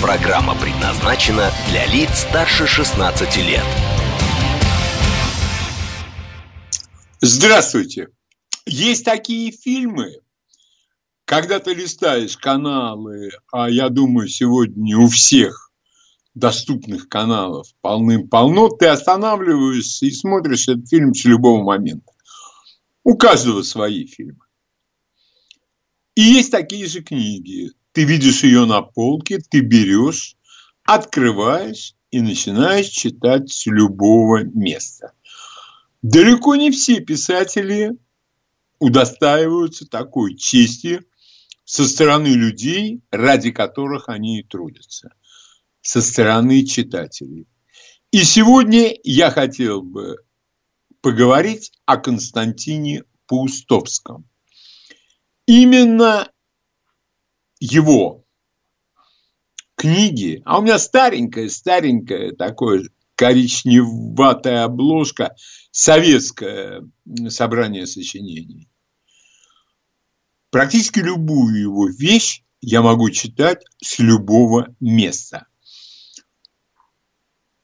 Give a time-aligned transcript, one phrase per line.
[0.00, 3.64] Программа предназначена для лиц старше 16 лет.
[7.20, 8.08] Здравствуйте.
[8.64, 10.14] Есть такие фильмы,
[11.26, 15.70] когда ты листаешь каналы, а я думаю, сегодня у всех
[16.34, 22.10] доступных каналов полным-полно, ты останавливаешься и смотришь этот фильм с любого момента.
[23.04, 24.46] У каждого свои фильмы.
[26.14, 27.72] И есть такие же книги.
[27.92, 30.36] Ты видишь ее на полке, ты берешь,
[30.84, 35.12] открываешь и начинаешь читать с любого места.
[36.02, 37.92] Далеко не все писатели
[38.78, 41.02] удостаиваются такой чести
[41.64, 45.12] со стороны людей, ради которых они и трудятся,
[45.82, 47.46] со стороны читателей.
[48.10, 50.16] И сегодня я хотел бы
[51.00, 54.24] поговорить о Константине Паустовском.
[55.46, 56.28] Именно
[57.60, 58.24] его
[59.76, 65.36] книги, а у меня старенькая, старенькая такое коричневатая обложка,
[65.70, 66.82] советское
[67.28, 68.68] собрание сочинений.
[70.50, 75.46] Практически любую его вещь я могу читать с любого места.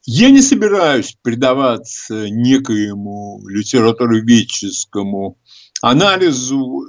[0.04, 5.36] Я не собираюсь предаваться некоему литературоведческому
[5.82, 6.84] анализу,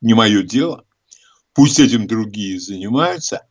[0.00, 0.84] не мое дело.
[1.54, 3.46] Пусть этим другие занимаются.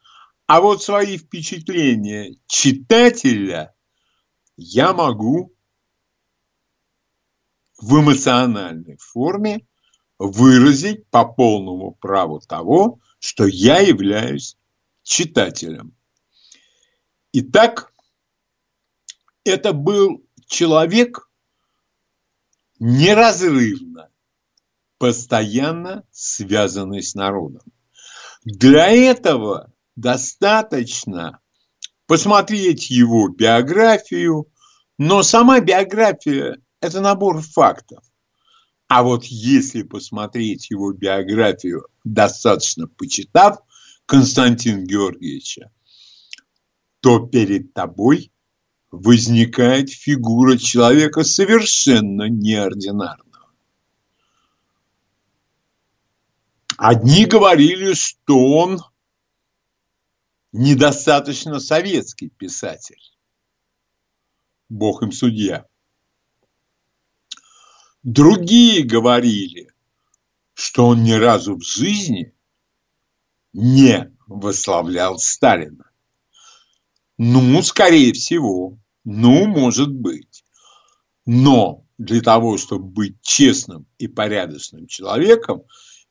[0.45, 3.73] А вот свои впечатления читателя
[4.57, 5.53] я могу
[7.79, 9.65] в эмоциональной форме
[10.19, 14.57] выразить по полному праву того, что я являюсь
[15.01, 15.95] читателем.
[17.31, 17.93] Итак,
[19.45, 21.29] это был человек
[22.79, 24.11] неразрывно,
[24.97, 27.72] постоянно связанный с народом.
[28.45, 31.39] Для этого достаточно
[32.07, 34.51] посмотреть его биографию,
[34.97, 38.03] но сама биография– это набор фактов.
[38.89, 43.59] А вот если посмотреть его биографию, достаточно почитав
[44.05, 45.71] Константина Георгиевича,
[46.99, 48.31] то перед тобой
[48.91, 53.32] возникает фигура человека совершенно неординарного.
[56.77, 58.79] Одни говорили, что он
[60.51, 63.01] недостаточно советский писатель.
[64.69, 65.65] Бог им судья.
[68.03, 69.71] Другие говорили,
[70.53, 72.33] что он ни разу в жизни
[73.53, 75.89] не восславлял Сталина.
[77.17, 80.43] Ну, скорее всего, ну, может быть.
[81.25, 85.63] Но для того, чтобы быть честным и порядочным человеком,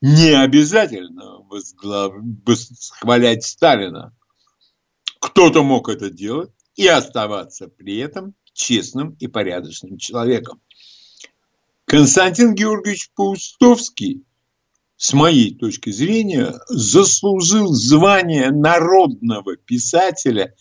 [0.03, 1.39] не обязательно
[2.45, 4.15] восхвалять Сталина.
[5.21, 10.61] Кто-то мог это делать и оставаться при этом честным и порядочным человеком.
[11.85, 14.25] Константин Георгиевич Паустовский,
[14.97, 20.53] с моей точки зрения, заслужил звание народного писателя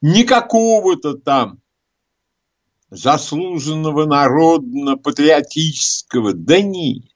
[0.00, 1.60] не какого-то там
[2.90, 7.13] заслуженного народно-патриотического, да нет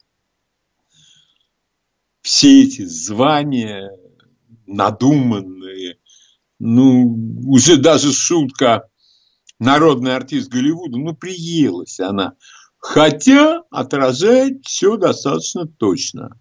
[2.23, 3.91] все эти звания
[4.67, 5.99] надуманные,
[6.59, 8.89] ну, уже даже шутка
[9.59, 12.35] народный артист Голливуда, ну, приелась она.
[12.79, 16.39] Хотя отражает все достаточно точно.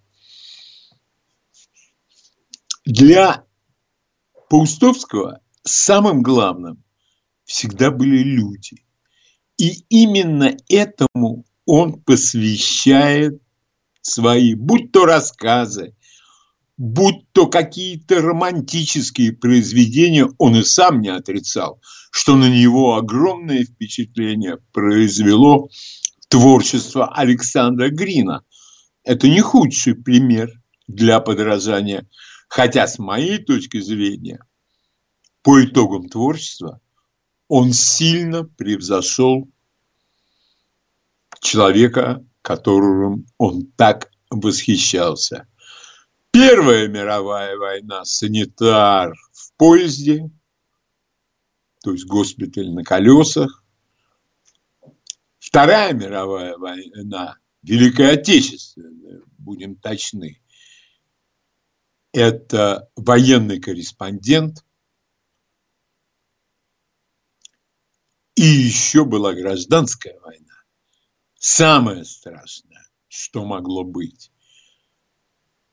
[2.86, 3.46] Для
[4.50, 6.84] Паустовского самым главным
[7.44, 8.86] всегда были люди.
[9.58, 13.42] И именно этому он посвящает
[14.08, 15.94] свои, будь то рассказы,
[16.78, 21.82] будь то какие-то романтические произведения, он и сам не отрицал,
[22.12, 25.70] что на него огромное впечатление произвело
[26.30, 28.44] творчество Александра Грина.
[29.04, 30.50] Это не худший пример
[30.88, 32.08] для подражания,
[32.48, 34.40] хотя с моей точки зрения,
[35.42, 36.82] по итогам творчества,
[37.48, 39.50] он сильно превзошел
[41.40, 45.50] человека которым он так восхищался.
[46.32, 50.30] Первая мировая война, санитар в поезде,
[51.84, 53.66] то есть госпиталь на колесах.
[55.40, 60.42] Вторая мировая война, Великая Отечественная, будем точны,
[62.14, 64.64] это военный корреспондент.
[68.36, 70.47] И еще была гражданская война.
[71.40, 74.32] Самое страшное, что могло быть.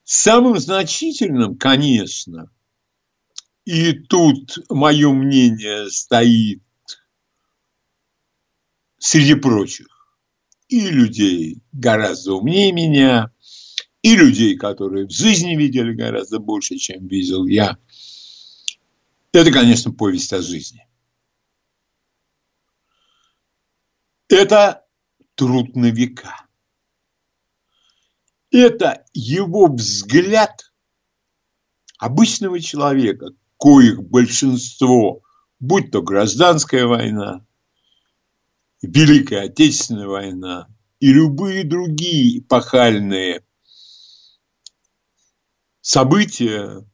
[0.02, 2.50] Самым значительным, конечно,
[3.64, 6.62] и тут мое мнение стоит
[8.98, 9.86] среди прочих,
[10.68, 13.32] и людей гораздо умнее меня,
[14.02, 17.78] и людей, которые в жизни видели гораздо больше, чем видел я.
[19.32, 20.86] Это, конечно, повесть о жизни.
[24.28, 24.83] Это
[25.34, 26.46] труд на века.
[28.50, 30.72] Это его взгляд
[31.98, 35.22] обычного человека, коих большинство,
[35.58, 37.44] будь то гражданская война,
[38.82, 40.68] Великая Отечественная война
[41.00, 43.44] и любые другие эпохальные
[45.80, 46.86] события,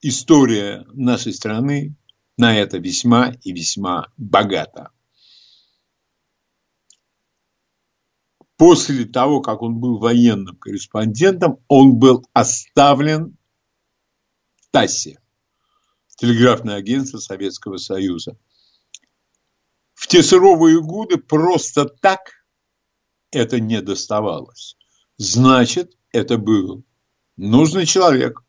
[0.00, 1.96] история нашей страны
[2.36, 4.93] на это весьма и весьма богата.
[8.64, 13.36] После того, как он был военным корреспондентом, он был оставлен
[14.56, 15.20] в ТАССе,
[16.16, 18.38] телеграфное агентство Советского Союза.
[19.92, 22.20] В те суровые годы просто так
[23.30, 24.78] это не доставалось.
[25.18, 26.84] Значит, это был
[27.36, 28.42] нужный человек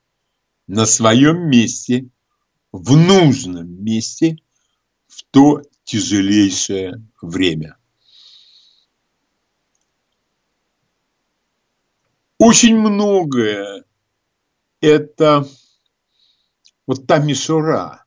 [0.65, 2.07] на своем месте,
[2.71, 4.37] в нужном месте
[5.07, 7.75] в то тяжелейшее время.
[12.37, 13.85] Очень многое
[14.81, 15.47] это
[16.85, 18.05] вот та мишура,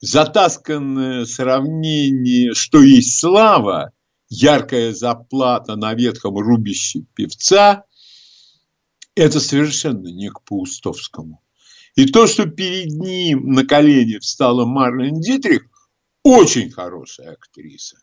[0.00, 3.92] затасканное сравнение, что есть слава,
[4.28, 7.84] яркая заплата на ветхом рубище певца,
[9.14, 11.42] это совершенно не к Паустовскому.
[11.94, 15.68] И то, что перед ним на колени встала Марлен Дитрих,
[16.22, 17.98] очень хорошая актриса.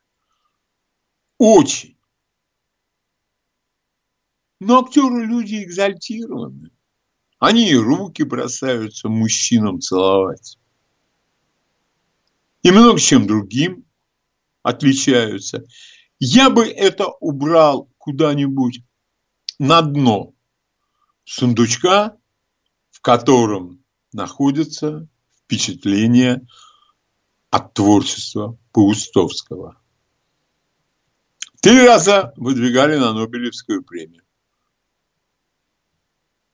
[1.37, 1.94] Очень.
[4.65, 6.71] Но актеры люди экзальтированы.
[7.37, 10.57] Они и руки бросаются мужчинам целовать.
[12.63, 13.85] И много чем другим
[14.63, 15.63] отличаются.
[16.17, 18.79] Я бы это убрал куда-нибудь
[19.59, 20.33] на дно
[21.25, 22.17] сундучка,
[22.89, 23.83] в котором
[24.13, 25.07] находится
[25.43, 26.41] впечатление
[27.51, 29.79] от творчества Паустовского.
[31.61, 34.24] Три раза выдвигали на Нобелевскую премию.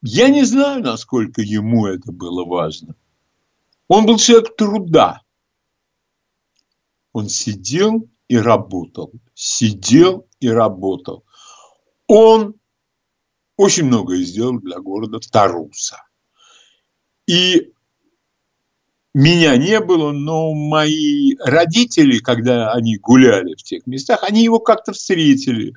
[0.02, 2.96] Я не знаю, насколько ему это было важно.
[3.88, 5.22] Он был человек труда.
[7.14, 11.24] Он сидел и работал, сидел и работал.
[12.08, 12.56] Он
[13.58, 16.02] очень многое сделал для города Таруса.
[17.28, 17.74] И
[19.14, 24.94] меня не было, но мои родители, когда они гуляли в тех местах, они его как-то
[24.94, 25.74] встретили.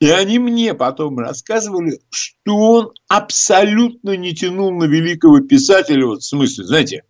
[0.00, 6.26] И они мне потом рассказывали, что он абсолютно не тянул на великого писателя, вот в
[6.26, 7.04] смысле, знаете,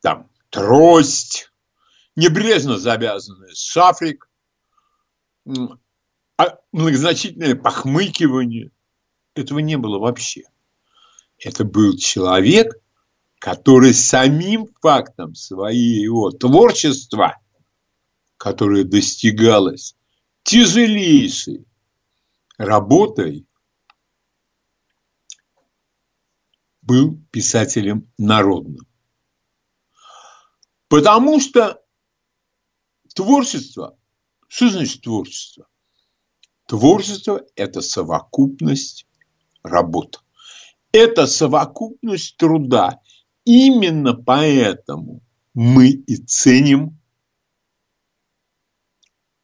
[0.00, 1.50] там трость,
[2.14, 4.30] небрежно завязанная шафрик,
[5.44, 8.70] а многозначительное похмыкивание.
[9.34, 10.42] Этого не было вообще.
[11.38, 12.74] Это был человек,
[13.40, 17.40] который самим фактом своего творчества,
[18.36, 19.96] которое достигалось
[20.44, 21.66] тяжелейшей
[22.62, 23.46] работой,
[26.80, 28.86] был писателем народным.
[30.88, 31.82] Потому что
[33.14, 33.98] творчество,
[34.48, 35.68] что значит творчество?
[36.66, 39.06] Творчество– это совокупность
[39.62, 40.22] работ.
[40.92, 43.00] Это совокупность труда.
[43.44, 45.22] Именно поэтому
[45.54, 47.00] мы и ценим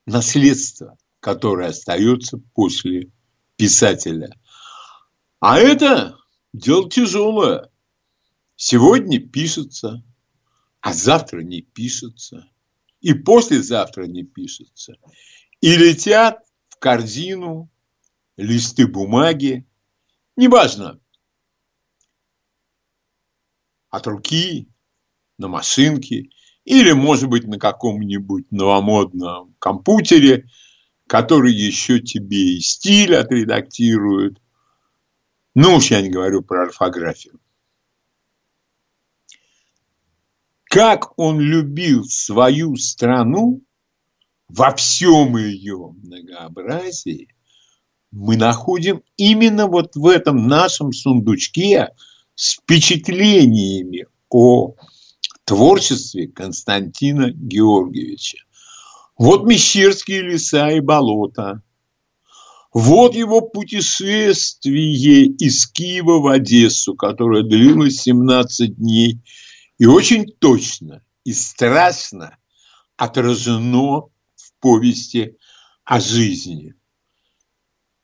[0.06, 3.10] наследство, которое остается после
[3.56, 4.30] писателя.
[5.40, 6.16] А это
[6.52, 7.70] дело тяжелое.
[8.56, 10.02] Сегодня пишется,
[10.80, 12.48] а завтра не пишется.
[13.00, 14.94] И послезавтра не пишется.
[15.60, 17.70] И летят в корзину
[18.36, 19.66] листы бумаги.
[20.36, 21.00] Неважно,
[23.90, 24.68] от руки,
[25.38, 26.30] на машинке
[26.64, 30.48] или, может быть, на каком-нибудь новомодном компьютере,
[31.08, 34.38] который еще тебе и стиль отредактирует.
[35.54, 37.40] Ну уж я не говорю про орфографию.
[40.68, 43.62] как он любил свою страну
[44.48, 47.28] во всем ее многообразии,
[48.10, 51.88] мы находим именно вот в этом нашем сундучке
[52.34, 54.74] с впечатлениями о
[55.44, 58.38] творчестве Константина Георгиевича.
[59.18, 61.60] Вот Мещерские леса и болота.
[62.72, 69.20] Вот его путешествие из Киева в Одессу, которое длилось 17 дней.
[69.78, 72.38] И очень точно и страшно
[72.96, 74.02] отражено
[74.36, 75.36] в повести
[75.84, 76.74] о жизни.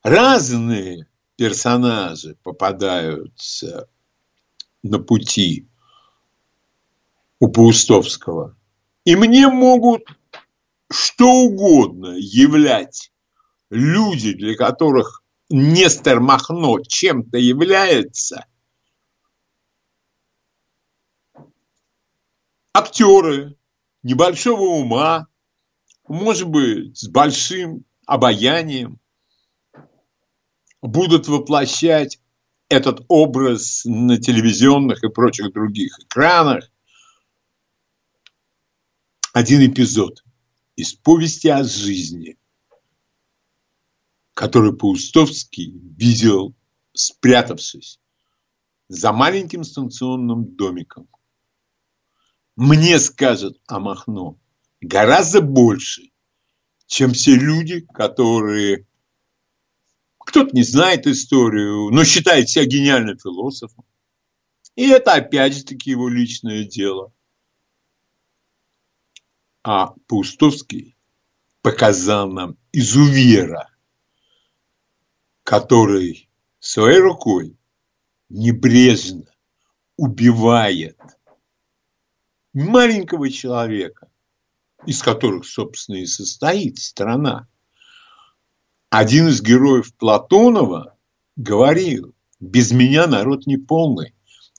[0.03, 1.07] Разные
[1.37, 3.89] персонажи попадаются
[4.83, 5.69] на пути
[7.39, 8.57] у Паустовского.
[9.05, 10.09] И мне могут
[10.91, 13.13] что угодно являть
[13.71, 18.47] люди, для которых Нестор Махно чем-то является,
[22.73, 23.57] актеры
[24.03, 25.29] небольшого ума,
[26.09, 29.01] может быть, с большим обаянием,
[30.83, 32.21] будут воплощать
[32.69, 36.71] этот образ на телевизионных и прочих других экранах.
[39.33, 40.24] Один эпизод
[40.77, 42.37] из повести о жизни,
[44.35, 46.55] который Паустовский видел,
[46.93, 48.01] спрятавшись
[48.89, 51.09] за маленьким станционным домиком.
[52.57, 54.39] Мне скажет о Махно
[54.81, 56.11] гораздо больше,
[56.87, 58.87] чем все люди, которые
[60.19, 63.85] кто-то не знает историю, но считает себя гениальным философом.
[64.75, 67.13] И это опять же таки его личное дело.
[69.67, 70.95] А Паустовский
[71.63, 73.71] показал нам изувера,
[75.43, 76.29] который
[76.61, 77.57] своей рукой
[78.29, 79.25] небрежно
[79.97, 81.01] убивает
[82.53, 84.11] маленького человека,
[84.85, 87.49] из которых, собственно, и состоит страна.
[88.91, 90.95] Один из героев Платонова
[91.37, 94.15] говорил, без меня народ не полный.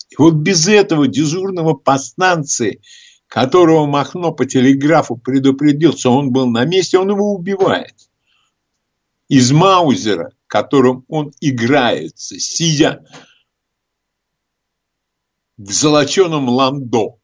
[0.09, 2.81] И вот без этого дежурного по станции
[3.27, 7.95] которого Махно по телеграфу предупредил, что он был на месте, он его убивает.
[9.27, 13.05] Из Маузера, которым он играется, сидя
[15.57, 17.17] в золоченом ландо,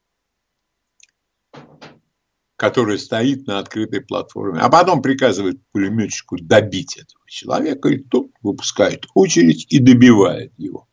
[2.55, 9.05] который стоит на открытой платформе, а потом приказывает пулеметчику добить этого человека, и тот выпускает
[9.13, 10.88] очередь и добивает его.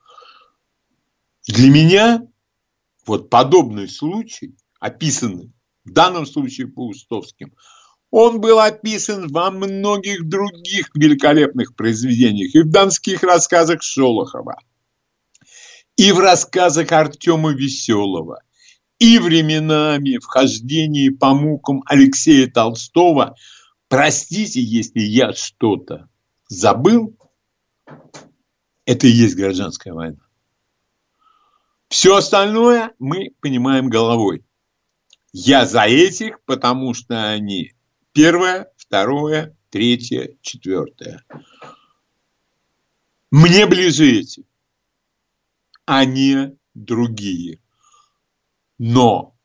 [1.47, 2.27] Для меня
[3.07, 5.53] вот подобный случай– описанный
[5.85, 7.55] в данном случае Паустовским,
[8.11, 14.59] он был описан во многих других великолепных произведениях, и в донских рассказах Шолохова,
[15.97, 18.43] и в рассказах Артема Веселого,
[18.99, 23.37] и временами в хождении по мукам Алексея Толстого.
[23.89, 26.09] Простите, если я что-то
[26.49, 27.17] забыл,
[28.85, 30.21] это и есть гражданская война.
[31.89, 34.45] Все остальное мы понимаем головой.
[35.33, 37.75] Я за этих, потому что они
[38.13, 41.25] первое, второе, третье, четвертое.
[43.31, 44.47] Мне ближе эти,
[45.85, 47.61] а не другие.
[48.79, 49.37] Но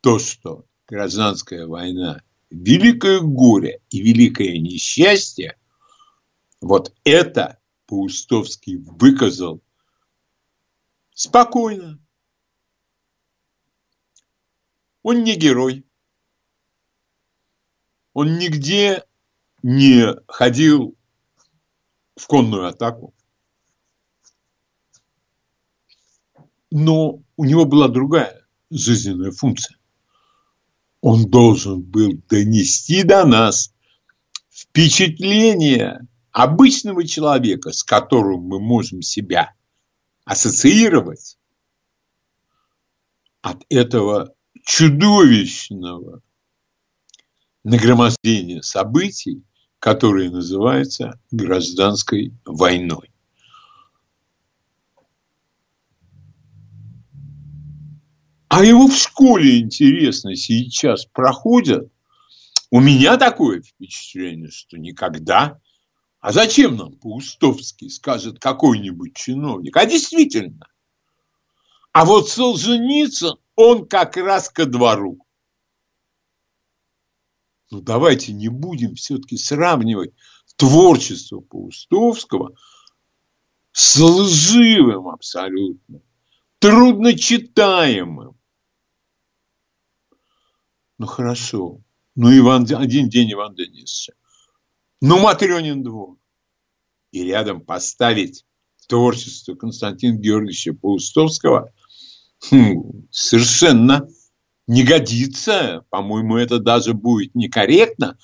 [0.00, 5.58] то, что гражданская война– великое горе и великое несчастье,
[6.60, 9.62] вот это Паустовский выказал
[11.14, 11.98] спокойно,
[15.02, 15.84] Он не герой.
[18.12, 19.04] Он нигде
[19.62, 20.96] не ходил
[22.16, 23.14] в конную атаку.
[26.70, 29.78] Но у него была другая жизненная функция.
[31.00, 33.72] Он должен был донести до нас
[34.50, 39.54] впечатление обычного человека, с которым мы можем себя
[40.24, 41.38] ассоциировать.
[43.40, 44.34] От этого
[44.68, 46.20] чудовищного
[47.64, 49.42] нагромождения событий,
[49.78, 53.10] которое называется гражданской войной.
[58.48, 61.90] А его в школе, интересно, сейчас проходят.
[62.70, 65.58] У меня такое впечатление, что никогда.
[66.20, 69.74] А зачем нам Паустовский, скажет какой-нибудь чиновник?
[69.78, 70.66] А действительно.
[71.98, 75.18] А вот Солженицын, он как раз ко двору.
[77.72, 80.12] Ну, давайте не будем все-таки сравнивать
[80.54, 82.54] творчество Паустовского
[83.72, 86.00] с лживым абсолютно,
[86.60, 88.38] трудночитаемым,
[90.98, 91.80] Ну хорошо.
[92.14, 94.12] Ну Иван, один день Иван Денисовича.
[95.00, 96.16] Ну Матрёнин двор.
[97.10, 98.46] И рядом поставить
[98.86, 101.72] творчество Константина Георгиевича Паустовского
[102.40, 104.08] хм, совершенно
[104.66, 105.84] не годится.
[105.90, 108.18] По-моему, это даже будет некорректно.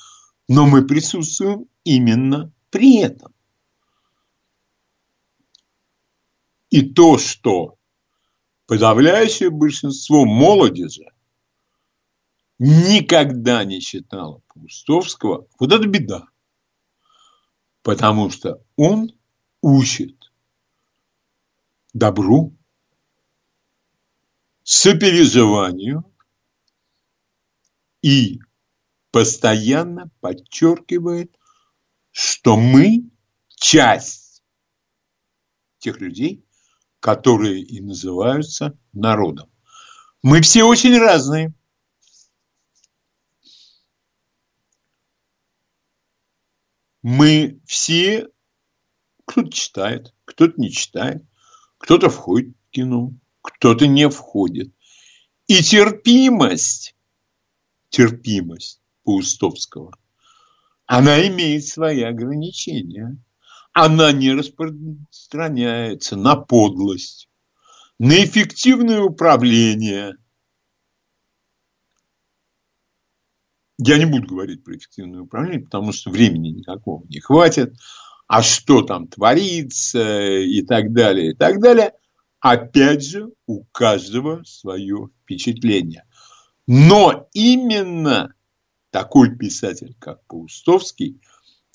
[0.48, 3.32] Но мы присутствуем именно при этом.
[6.70, 7.76] И то, что
[8.66, 11.06] подавляющее большинство молодежи
[12.58, 16.28] никогда не читало Паустовского, вот это беда.
[17.82, 19.12] Потому что он
[19.60, 20.32] учит
[21.92, 22.56] добру,
[24.64, 26.04] сопереживанию
[28.02, 28.40] и
[29.12, 31.38] постоянно подчеркивает,
[32.10, 33.10] что мы
[33.48, 34.42] часть
[35.78, 36.44] тех людей,
[36.98, 39.50] которые и называются народом.
[40.22, 41.54] Мы все очень разные.
[47.02, 48.28] Мы все,
[49.26, 51.22] кто-то читает, кто-то не читает,
[51.76, 53.12] кто-то входит в кино,
[53.44, 54.72] кто-то не входит.
[55.46, 56.96] И терпимость,
[57.90, 59.96] терпимость Паустовского,
[60.86, 63.18] она имеет свои ограничения.
[63.74, 67.28] Она не распространяется на подлость,
[67.98, 70.14] на эффективное управление.
[73.76, 77.74] Я не буду говорить про эффективное управление, потому что времени никакого не хватит.
[78.26, 81.92] А что там творится и так далее, и так далее–
[82.44, 86.04] Опять же, у каждого свое впечатление.
[86.66, 88.34] Но именно
[88.90, 91.22] такой писатель, как Паустовский,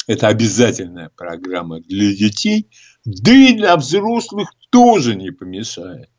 [0.06, 2.70] это обязательная программа для детей,
[3.04, 6.12] да и для взрослых тоже не помешает.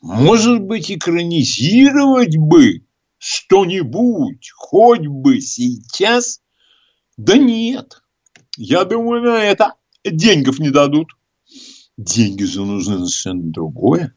[0.00, 2.86] Может быть, экранизировать бы
[3.18, 6.40] что-нибудь, хоть бы сейчас?
[7.16, 8.00] Да нет.
[8.56, 11.08] Я думаю, на это деньгов не дадут.
[11.96, 14.14] Деньги же нужны на совершенно другое.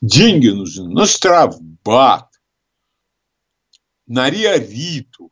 [0.00, 2.28] Деньги нужны на штрафбат,
[4.06, 5.30] на Риориту.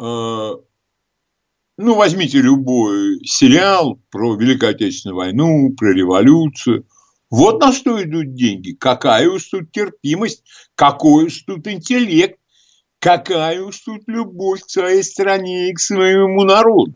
[0.00, 0.52] Э,
[1.76, 6.86] ну, возьмите любой сериал про Великую Отечественную войну, про революцию.
[7.30, 8.72] Вот на что идут деньги.
[8.72, 12.38] Какая уж тут терпимость, какой уж тут интеллект,
[13.00, 16.94] какая уж тут любовь к своей стране и к своему народу.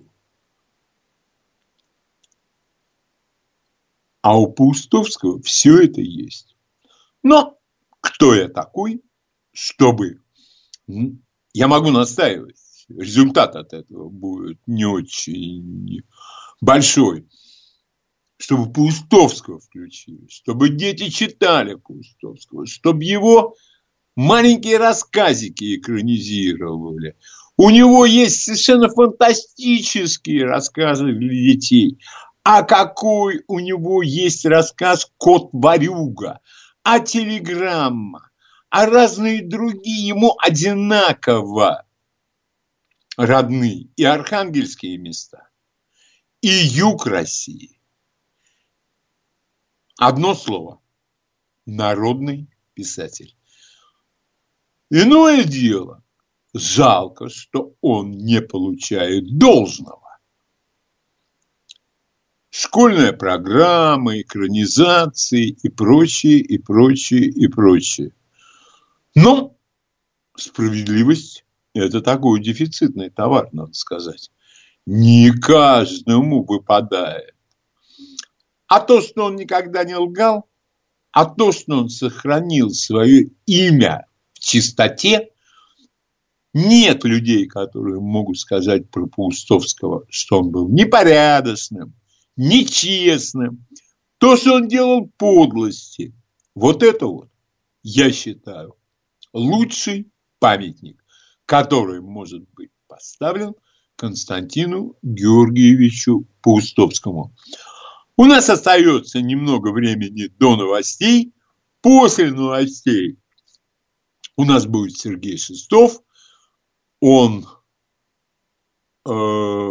[4.23, 6.57] А у Паустовского все это есть.
[7.25, 7.59] Но
[8.01, 9.03] кто я такой,
[9.53, 10.21] чтобы...
[11.53, 12.57] Я могу настаивать.
[12.89, 16.03] Результат от этого будет не очень
[16.61, 17.27] большой.
[18.39, 23.55] Чтобы Паустовского включили, чтобы дети читали Паустовского, чтобы его
[24.17, 27.17] маленькие рассказики экранизировали.
[27.57, 31.99] У него есть совершенно фантастические рассказы для детей
[32.45, 36.41] а какой у него есть рассказ «Кот-ворюга»,
[36.83, 38.31] а телеграмма,
[38.69, 41.87] а разные другие ему одинаково
[43.17, 45.49] родные и архангельские места,
[46.41, 47.81] и юг России.
[49.99, 50.81] Одно слово–
[51.67, 53.37] народный писатель.
[54.91, 56.03] Иное дело,
[56.53, 60.02] жалко, что он не получает должного
[62.53, 68.13] школьная программа, экранизации и прочее, и прочее, и прочее.
[69.15, 69.57] Но
[70.37, 74.31] справедливость– это такой дефицитный товар, надо сказать.
[74.85, 77.35] Не каждому выпадает.
[78.67, 80.47] А то, что он никогда не лгал,
[81.11, 85.31] а то, что он сохранил свое имя в чистоте,
[86.53, 91.95] нет людей, которые могут сказать про Паустовского, что он был непорядочным,
[92.37, 93.67] нечестным,
[94.19, 96.15] то, что он делал подлости.
[96.55, 97.29] Вот это вот,
[97.83, 98.77] я считаю,
[99.33, 101.03] лучший памятник,
[101.47, 103.55] который может быть поставлен
[103.97, 107.35] Константину Георгиевичу Паустовскому.
[108.17, 111.33] У нас остается немного времени до новостей.
[111.81, 113.19] После новостей
[114.37, 116.01] у нас будет Сергей Шестов.
[117.01, 117.47] Он
[119.07, 119.71] э,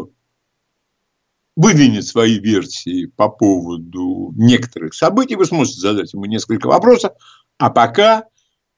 [1.56, 5.36] выдвинет свои версии по поводу некоторых событий.
[5.36, 7.14] Вы сможете задать ему несколько вопросов.
[7.58, 8.26] А пока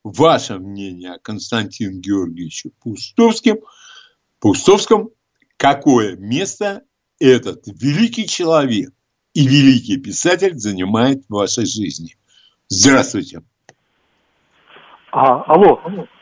[0.04, 3.58] ваше мнение о Константине Георгиевиче Пустовском,
[4.40, 5.10] Пустовском,
[5.58, 6.82] какое место
[7.20, 8.92] этот великий человек
[9.34, 12.16] и великий писатель занимает в вашей жизни.
[12.68, 13.42] Здравствуйте.
[15.12, 15.80] А, алло,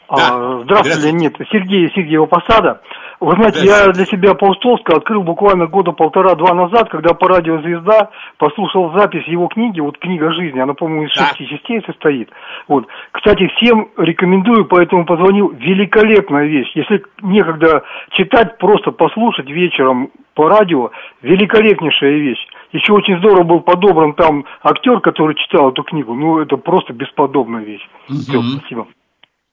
[0.09, 0.63] Да.
[0.63, 2.81] Здравствуйте, здравствуйте, нет, Сергей Сергеева Посада.
[3.21, 8.09] Вы знаете, я для себя Паустовского открыл буквально года полтора-два назад, когда по радио «Звезда»
[8.39, 11.49] послушал запись его книги, вот «Книга жизни», она, по-моему, из шести да.
[11.51, 12.31] частей состоит.
[12.67, 12.87] Вот.
[13.11, 15.49] Кстати, всем рекомендую, поэтому позвонил.
[15.49, 16.71] Великолепная вещь.
[16.73, 20.89] Если некогда читать, просто послушать вечером по радио,
[21.21, 22.43] великолепнейшая вещь.
[22.71, 26.15] Еще очень здорово был подобран там актер, который читал эту книгу.
[26.15, 27.87] Ну, это просто бесподобная вещь.
[28.09, 28.17] Угу.
[28.17, 28.87] Все, спасибо.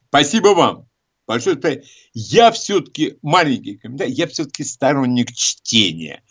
[0.09, 0.77] Спасибо вам.
[1.29, 1.83] Спасибо.
[2.15, 6.23] Я все-таки, маленький комментарий, я все-таки сторонник чтения.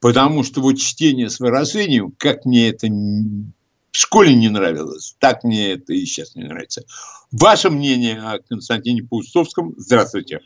[0.00, 5.72] Потому что вот чтение с выражением, как мне это в школе не нравилось, так мне
[5.72, 6.84] это и сейчас не нравится.
[7.30, 9.74] Ваше мнение о Константине Паустовском?
[9.76, 10.40] Здравствуйте.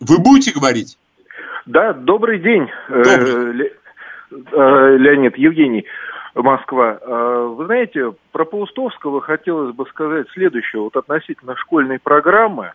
[0.00, 0.98] Вы будете говорить?
[1.66, 3.72] Да, добрый день, э, добрый.
[4.30, 5.84] Э, Леонид, Евгений.
[6.42, 6.98] Москва.
[7.00, 10.82] А, вы знаете, про Паустовского хотелось бы сказать следующее.
[10.82, 12.72] Вот относительно школьной программы.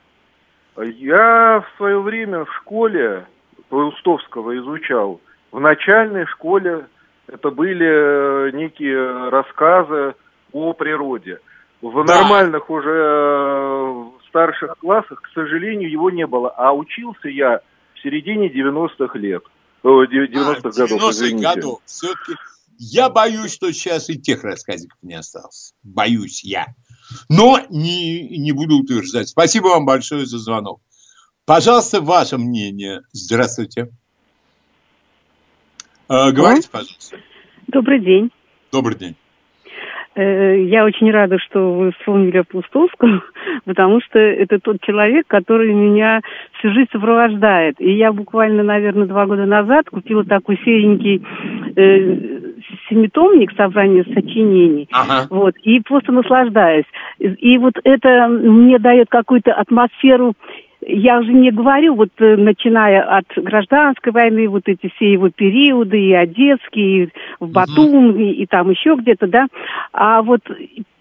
[0.78, 3.28] Я в свое время в школе
[3.70, 5.22] Паустовского изучал.
[5.52, 6.88] В начальной школе
[7.28, 10.16] это были э, некие рассказы
[10.52, 11.40] о природе.
[11.82, 12.22] В да.
[12.22, 16.50] нормальных уже э, старших классах, к сожалению, его не было.
[16.50, 17.62] А учился я
[17.96, 19.44] в середине 90-х лет.
[19.84, 21.80] 90-х а, годов, 90-х годов.
[21.86, 22.36] Все-таки
[22.84, 25.76] я боюсь, что сейчас и тех рассказиков не осталось.
[25.84, 26.74] Боюсь я.
[27.30, 29.30] Но не, не буду утверждать.
[29.30, 30.82] Спасибо вам большое за звонок.
[31.46, 33.02] Пожалуйста, ваше мнение.
[33.12, 33.90] Здравствуйте.
[36.10, 37.18] Э, говорите, пожалуйста.
[37.68, 38.32] Добрый день.
[38.72, 39.16] Добрый день.
[40.14, 43.22] Э, я очень рада, что вы вспомнили о Пустовском,
[43.66, 46.22] потому что это тот человек, который меня
[46.58, 47.80] всю жизнь сопровождает.
[47.80, 51.24] И я буквально, наверное, два года назад купила такой серенький
[51.76, 52.31] э,
[52.90, 54.88] семитомник собрания сочинений.
[54.92, 55.28] Ага.
[55.30, 56.86] Вот, и просто наслаждаюсь.
[57.20, 60.34] И вот это мне дает какую-то атмосферу
[60.84, 66.00] я уже не говорю, вот э, начиная от гражданской войны, вот эти все его периоды,
[66.00, 68.18] и Одесский, и в Батум, угу.
[68.18, 69.48] и, и там еще где-то, да,
[69.94, 70.42] а вот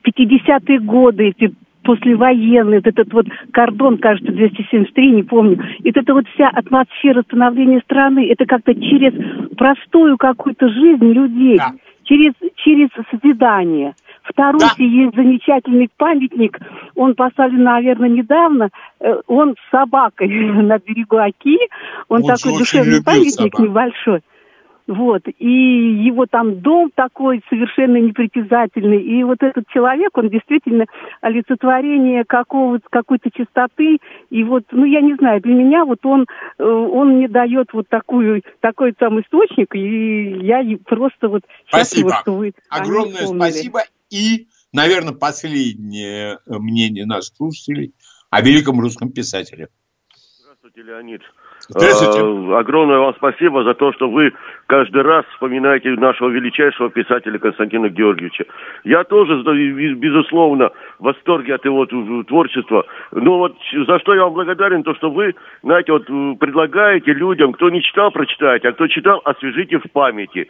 [0.04, 1.54] 50-е годы, эти
[1.90, 5.60] послевоенный, вот этот вот кордон, кажется, 273, не помню.
[5.80, 9.12] И вот эта вот вся атмосфера становления страны, это как-то через
[9.56, 11.72] простую какую-то жизнь людей, да.
[12.04, 13.94] через, через созидание.
[14.22, 14.84] В Тарусе да.
[14.84, 16.60] есть замечательный памятник,
[16.94, 18.68] он поставлен, наверное, недавно,
[19.00, 20.28] э, он с собакой
[20.62, 21.58] на берегу Оки,
[22.08, 23.58] он, он такой душевный памятник собак.
[23.58, 24.20] небольшой.
[24.90, 29.00] Вот, и его там дом такой совершенно непритязательный.
[29.00, 30.86] И вот этот человек, он действительно
[31.20, 33.98] олицетворение какого-то, какой-то чистоты.
[34.30, 36.26] И вот, ну, я не знаю, для меня вот он,
[36.58, 42.34] э, он мне дает вот такую, такой там источник, и я просто вот счастлива, что
[42.34, 42.52] вы...
[42.68, 43.82] Огромное спасибо.
[44.10, 47.94] И, наверное, последнее мнение наших слушателей
[48.28, 49.68] о великом русском писателе.
[50.40, 51.22] Здравствуйте, Леонид.
[51.68, 54.32] Э, огромное вам спасибо за то, что вы
[54.66, 58.44] каждый раз вспоминаете нашего величайшего писателя Константина Георгиевича.
[58.84, 59.42] Я тоже,
[59.94, 61.86] безусловно, в восторге от его
[62.24, 62.86] творчества.
[63.12, 66.06] Но вот за что я вам благодарен, то, что вы, знаете, вот
[66.38, 70.48] предлагаете людям, кто не читал, прочитайте, а кто читал, освежите в памяти.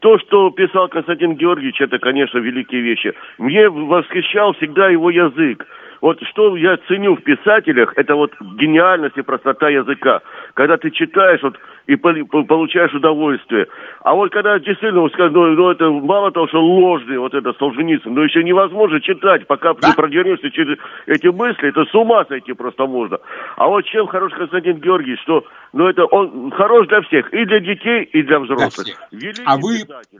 [0.00, 3.12] То, что писал Константин Георгиевич, это, конечно, великие вещи.
[3.38, 5.66] Мне восхищал всегда его язык.
[6.00, 10.20] Вот что я ценю в писателях, это вот гениальность и простота языка.
[10.54, 13.66] Когда ты читаешь вот, и получаешь удовольствие.
[14.02, 18.24] А вот когда действительно, ну, ну это мало того, что ложный вот это Солженицын, но
[18.24, 19.88] еще невозможно читать, пока да?
[19.88, 23.18] ты продерешься через эти мысли, это с ума сойти просто можно.
[23.56, 27.60] А вот чем хорош Константин Георгиевич, что ну это он хорош для всех, и для
[27.60, 28.86] детей, и для взрослых.
[29.10, 30.18] Для а вы писатель.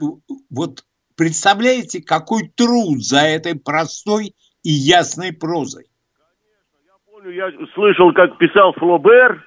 [0.51, 0.79] вот
[1.17, 4.33] представляете, какой труд за этой простой
[4.65, 5.85] и ясной прозой.
[6.17, 9.43] Конечно, я помню, я слышал, как писал Флобер,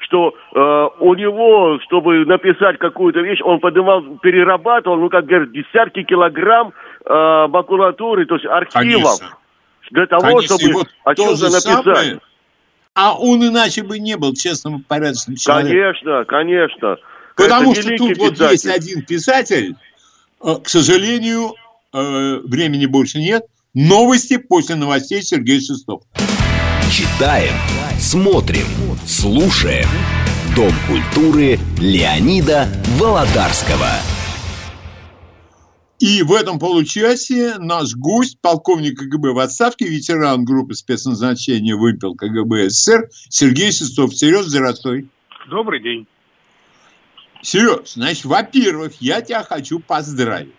[0.00, 6.02] что э, у него, чтобы написать какую-то вещь, он поднимал, перерабатывал, ну, как говорят, десятки
[6.04, 6.72] килограмм
[7.04, 9.18] э, макулатуры, то есть архивов.
[9.20, 9.38] Конечно.
[9.90, 11.84] Для того, Конечно, чтобы вот о чем-то написать.
[11.84, 12.20] Самое,
[12.94, 15.70] а он иначе бы не был честным порядочным человеком.
[15.70, 16.96] Конечно, конечно.
[17.36, 18.38] Потому Это что тут писатель.
[18.40, 19.74] вот есть один писатель,
[20.42, 21.54] э, к сожалению,
[21.92, 26.02] э, времени больше нет, Новости после новостей Сергей Шестов.
[26.90, 27.54] Читаем,
[27.98, 28.66] смотрим,
[29.06, 29.88] слушаем.
[30.54, 33.88] Дом культуры Леонида Володарского.
[35.98, 42.68] И в этом получасе наш гость, полковник КГБ в отставке, ветеран группы спецназначения «Вымпел КГБ
[42.68, 44.14] СССР» Сергей Шестов.
[44.14, 45.08] Сереж, здравствуй.
[45.48, 46.06] Добрый день.
[47.40, 50.52] Сереж, значит, во-первых, я тебя хочу поздравить.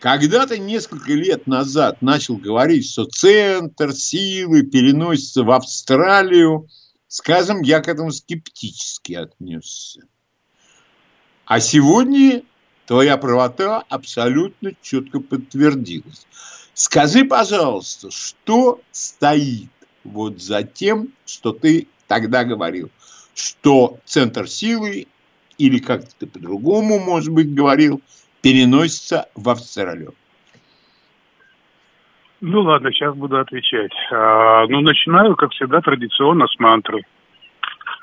[0.00, 6.68] Когда ты несколько лет назад начал говорить, что центр силы переносится в Австралию,
[7.08, 10.02] скажем, я к этому скептически отнесся.
[11.46, 12.42] А сегодня
[12.86, 16.26] твоя правота абсолютно четко подтвердилась.
[16.74, 19.70] Скажи, пожалуйста, что стоит
[20.04, 22.90] вот за тем, что ты тогда говорил,
[23.34, 25.08] что центр силы,
[25.58, 28.00] или как ты по-другому, может быть, говорил,
[28.42, 30.14] переносится в Австралию?
[32.40, 33.92] Ну ладно, сейчас буду отвечать.
[34.12, 37.02] А, ну, начинаю, как всегда, традиционно с мантры.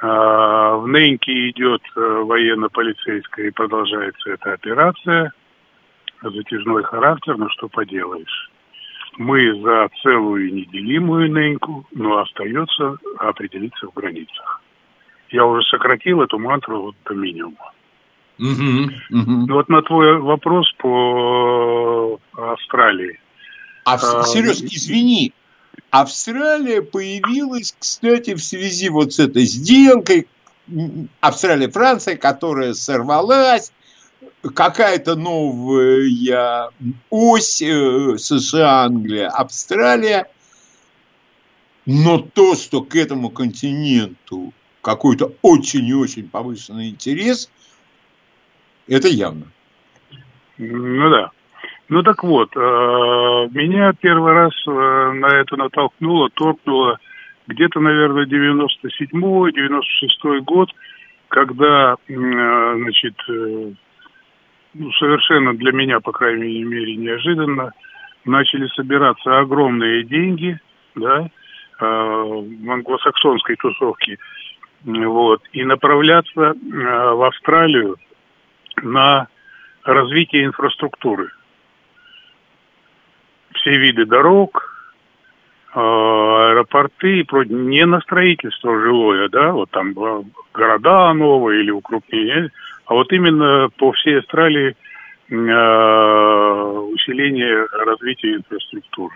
[0.01, 5.31] А, в Нейнке идет э, военно-полицейская и продолжается эта операция.
[6.21, 8.49] Затяжной характер, ну что поделаешь.
[9.17, 14.61] Мы за целую неделимую Нейнку, но остается определиться в границах.
[15.29, 17.71] Я уже сократил эту мантру вот до минимума.
[18.37, 19.53] Угу, угу.
[19.53, 23.19] Вот на твой вопрос по Австралии.
[23.85, 25.33] А, а Сереж, извини,
[25.89, 30.27] Австралия появилась, кстати, в связи вот с этой сделкой,
[31.21, 33.71] Австралия-Франция, которая сорвалась,
[34.53, 36.71] какая-то новая
[37.09, 40.27] ось э, США-Англия, Австралия.
[41.85, 47.49] Но то, что к этому континенту какой-то очень и очень повышенный интерес,
[48.87, 49.45] это явно.
[50.57, 51.31] Ну да.
[51.87, 56.97] Ну так вот, э, меня первый раз э, на это натолкнуло, торкнуло
[57.47, 60.69] где-то, наверное, 97-й, 96-й год,
[61.27, 67.71] когда, э, значит, ну, совершенно для меня, по крайней мере, неожиданно,
[68.25, 70.59] начали собираться огромные деньги,
[70.95, 71.29] да,
[71.79, 74.17] в англосаксонской тусовке,
[74.83, 77.97] вот, и направляться в Австралию
[78.83, 79.27] на
[79.83, 81.29] развитие инфраструктуры
[83.65, 84.71] все виды дорог,
[85.73, 89.93] э, аэропорты и прочее, не на строительство жилое, да, вот там
[90.53, 92.51] города новые или укрупнение,
[92.85, 94.75] а вот именно по всей Австралии
[95.29, 95.33] э,
[96.93, 99.15] усиление развития инфраструктуры.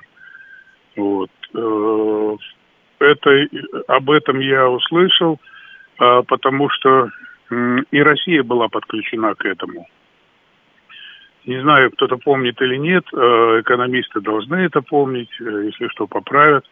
[0.95, 1.31] Вот.
[1.53, 2.35] Э,
[2.99, 3.47] это,
[3.87, 5.39] об этом я услышал,
[5.97, 7.09] потому что
[7.49, 9.87] и Россия была подключена к этому.
[11.45, 13.17] Не знаю, кто-то помнит или нет, э,
[13.61, 16.65] экономисты должны это помнить, э, если что, поправят.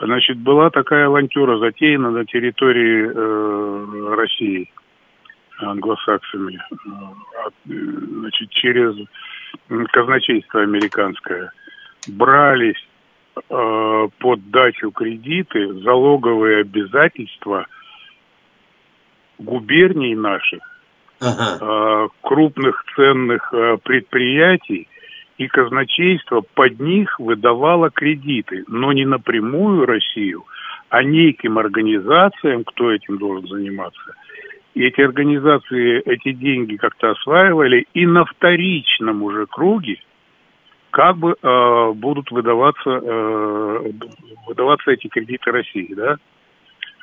[0.00, 4.72] Значит, была такая авантюра затеяна на территории э, России
[5.58, 6.58] англосаксами,
[7.66, 8.96] значит, через
[9.92, 11.52] казначейство американское.
[12.08, 12.82] Брались
[13.46, 17.66] под дачу кредиты залоговые обязательства
[19.40, 20.60] губерний наших
[21.20, 21.58] ага.
[21.60, 24.88] Э, крупных ценных э, предприятий,
[25.38, 30.44] и казначейство под них выдавало кредиты, но не напрямую Россию,
[30.90, 34.14] а неким организациям, кто этим должен заниматься.
[34.74, 39.98] И эти организации эти деньги как-то осваивали, и на вторичном уже круге
[40.90, 43.92] как бы э, будут выдаваться, э,
[44.46, 46.16] выдаваться эти кредиты России, да?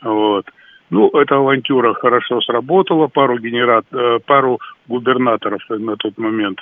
[0.04, 0.46] Вот.
[0.90, 6.60] Ну, эта авантюра хорошо сработала, пару, генерат, э, пару губернаторов на тот момент,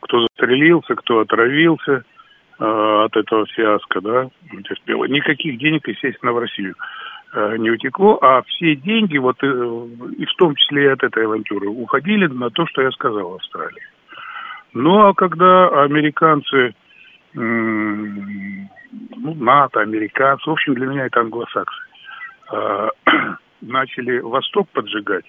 [0.00, 2.02] кто застрелился, кто отравился
[2.58, 6.74] э, от этого фиаско, да, никаких денег, естественно, в Россию
[7.34, 11.68] э, не утекло, а все деньги, вот и в том числе и от этой авантюры,
[11.68, 13.82] уходили на то, что я сказал Австралии.
[14.74, 16.74] Ну, а когда американцы,
[17.32, 18.68] ну,
[19.16, 21.84] НАТО, американцы, в общем, для меня это англосаксы,
[23.60, 25.24] начали Восток поджигать,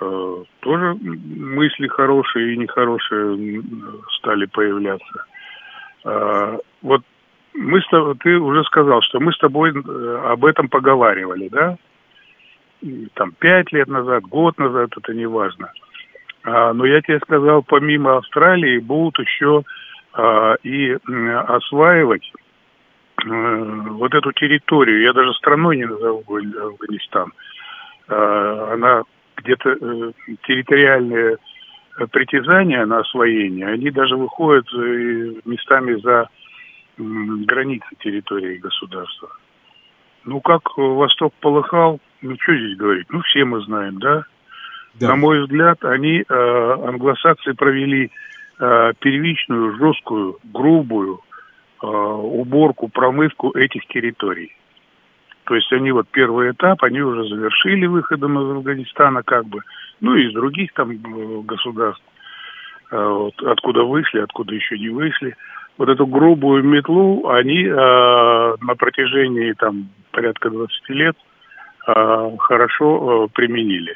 [0.00, 3.62] э, тоже мысли хорошие и нехорошие
[4.18, 5.24] стали появляться.
[6.04, 7.02] Э, вот
[7.54, 11.76] мы с тобой, ты уже сказал, что мы с тобой э, об этом поговаривали, да?
[13.14, 15.72] Там пять лет назад, год назад, это не важно.
[16.44, 19.62] А, но я тебе сказал, помимо Австралии будут еще
[20.12, 20.96] а, и
[21.48, 22.30] осваивать
[23.26, 27.32] вот эту территорию, я даже страной не назову Афганистан,
[28.08, 29.02] э, она
[29.36, 30.12] где-то э,
[30.46, 31.38] территориальные
[32.12, 34.66] притязания на освоение, они даже выходят
[35.44, 36.28] местами за
[36.98, 39.30] границы территории государства.
[40.24, 43.06] Ну, как Восток полыхал, ну, что здесь говорить?
[43.10, 44.24] Ну, все мы знаем, да?
[44.94, 45.08] да.
[45.08, 48.10] На мой взгляд, они, англосаксы, провели
[48.58, 51.35] первичную, жесткую, грубую Э,
[51.82, 54.56] уборку, промывку этих территорий.
[55.46, 59.60] То есть они вот первый этап, они уже завершили выходом из Афганистана как бы,
[60.00, 62.04] ну и из других там э, государств.
[62.90, 65.36] вот, откуда вышли, откуда еще не вышли.
[65.78, 71.16] Вот эту грубую метлу они э, на протяжении там порядка 20 лет
[71.86, 73.94] э, хорошо э, применили.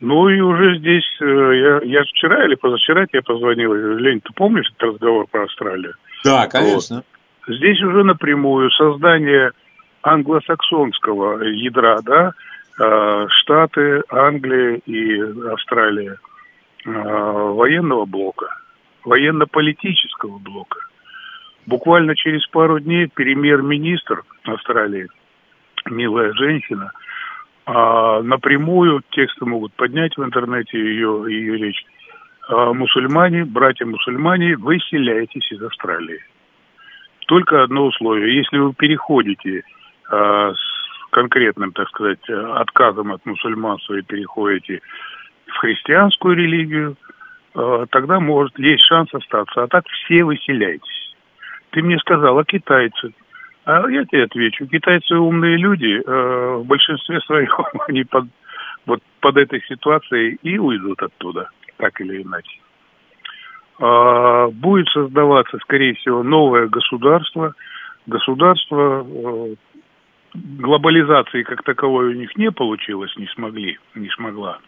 [0.00, 4.68] Ну и уже здесь, э, я, я вчера или позавчера тебе позвонил, Лень, ты помнишь
[4.70, 5.94] этот разговор про Австралию?
[6.24, 6.96] Да, конечно.
[6.96, 7.56] Вот.
[7.56, 9.52] Здесь уже напрямую создание
[10.02, 12.32] англосаксонского ядра, да,
[12.78, 16.18] э, Штаты, Англия и Австралия,
[16.84, 18.46] э, военного блока,
[19.04, 20.80] военно-политического блока.
[21.66, 25.08] Буквально через пару дней премьер-министр Австралии,
[25.86, 26.92] милая женщина,
[27.66, 31.84] а напрямую тексты могут поднять в интернете ее, ее речь.
[32.48, 36.20] А мусульмане, братья-мусульмане, выселяйтесь из Австралии.
[37.26, 38.36] Только одно условие.
[38.36, 39.62] Если вы переходите
[40.10, 44.80] а, с конкретным, так сказать, отказом от мусульманства и переходите
[45.46, 46.96] в христианскую религию,
[47.54, 49.62] а, тогда может есть шанс остаться.
[49.62, 51.14] А так все выселяйтесь.
[51.70, 53.12] Ты мне сказал, а китайцы?
[53.64, 54.66] А я тебе отвечу.
[54.66, 56.02] Китайцы умные люди.
[56.04, 57.50] Э, в большинстве своем
[57.88, 58.26] они под,
[58.86, 62.58] вот под этой ситуацией и уйдут оттуда, так или иначе.
[63.78, 67.54] А, будет создаваться, скорее всего, новое государство.
[68.06, 69.54] Государство э,
[70.34, 74.58] глобализации как таковой у них не получилось, не смогли, не смогла.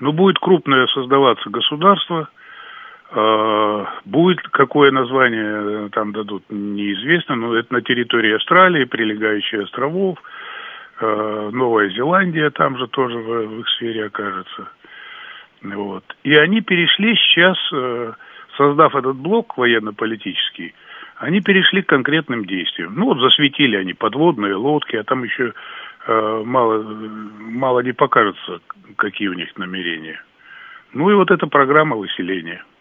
[0.00, 2.28] Но будет крупное создаваться государство–
[3.14, 10.18] а, будет какое название там дадут, неизвестно, но это на территории Австралии, прилегающие островов,
[10.98, 14.68] а, Новая Зеландия там же тоже в их сфере окажется.
[15.62, 16.04] Вот.
[16.24, 18.12] И они перешли сейчас, э,
[18.56, 20.74] создав этот блок военно-политический,
[21.16, 22.94] они перешли к конкретным действиям.
[22.96, 25.52] Ну вот засветили они подводные лодки, а там еще
[26.06, 28.60] э, мало, мало не покажется,
[28.96, 30.20] какие у них намерения.
[30.92, 32.64] Ну и вот эта программа выселения–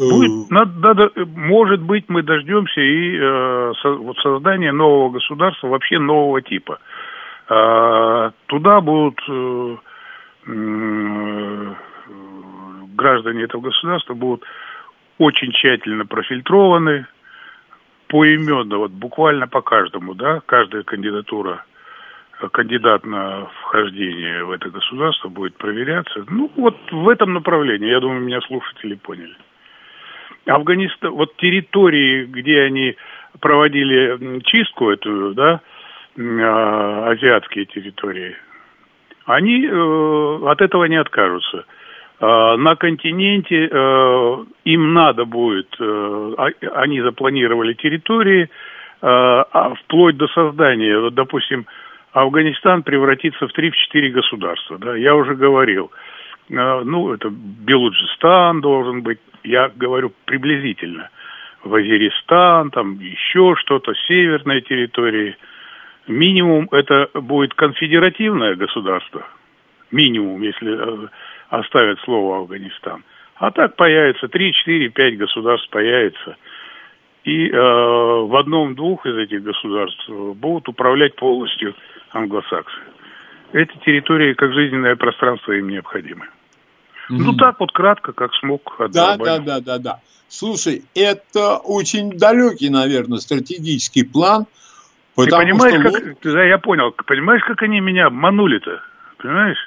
[0.00, 5.98] Будет, надо, надо, может быть, мы дождемся и э, со, вот создания нового государства, вообще
[5.98, 6.78] нового типа.
[7.50, 9.76] Э, туда будут э, э,
[13.00, 14.44] граждане этого государства будут
[15.18, 17.06] очень тщательно профильтрованы,
[18.08, 21.64] поименно, вот буквально по каждому, да, каждая кандидатура,
[22.52, 26.24] кандидат на вхождение в это государство будет проверяться.
[26.28, 29.36] Ну, вот в этом направлении, я думаю, меня слушатели поняли.
[30.46, 32.96] Афганистан, вот территории, где они
[33.40, 35.60] проводили чистку эту, да,
[36.18, 38.36] а, азиатские территории,
[39.34, 41.64] они э, от этого не откажутся.
[42.20, 48.48] Э, на континенте э, им надо будет, э, а, они запланировали территории, э,
[49.02, 51.66] а вплоть до создания, вот, допустим,
[52.12, 55.90] Афганистан превратится в 3-4 государства, да, я уже говорил.
[56.50, 61.08] Э, ну, это Белуджистан должен быть, я говорю приблизительно,
[61.64, 65.36] Вазиристан, там еще что-то, северные территории.
[66.06, 69.26] Минимум это будет конфедеративное государство.
[69.90, 71.08] Минимум, если э,
[71.48, 73.04] оставят слово Афганистан.
[73.36, 76.36] А так появится 3, 4, 5 государств появится.
[77.24, 81.74] И э, в одном-двух из этих государств будут управлять полностью
[82.12, 82.78] англосаксы.
[83.52, 86.26] Эти территории как жизненное пространство им необходимы.
[87.10, 88.76] Ну, так вот кратко, как смог.
[88.92, 90.00] Да, да, да, да, да.
[90.28, 94.46] Слушай, это очень далекий, наверное, стратегический план.
[95.26, 95.92] Ты понимаешь, что...
[95.92, 96.20] как...
[96.22, 96.94] Да, я понял.
[97.06, 98.82] Понимаешь, как они меня обманули-то?
[99.18, 99.58] Понимаешь?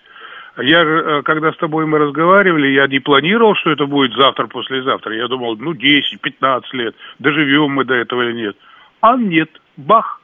[0.57, 4.47] Я же, э, когда с тобой мы разговаривали, я не планировал, что это будет завтра,
[4.47, 5.15] послезавтра.
[5.15, 8.57] Я думал, ну, 10-15 лет, доживем мы до этого или нет.
[9.01, 10.21] А нет, бах.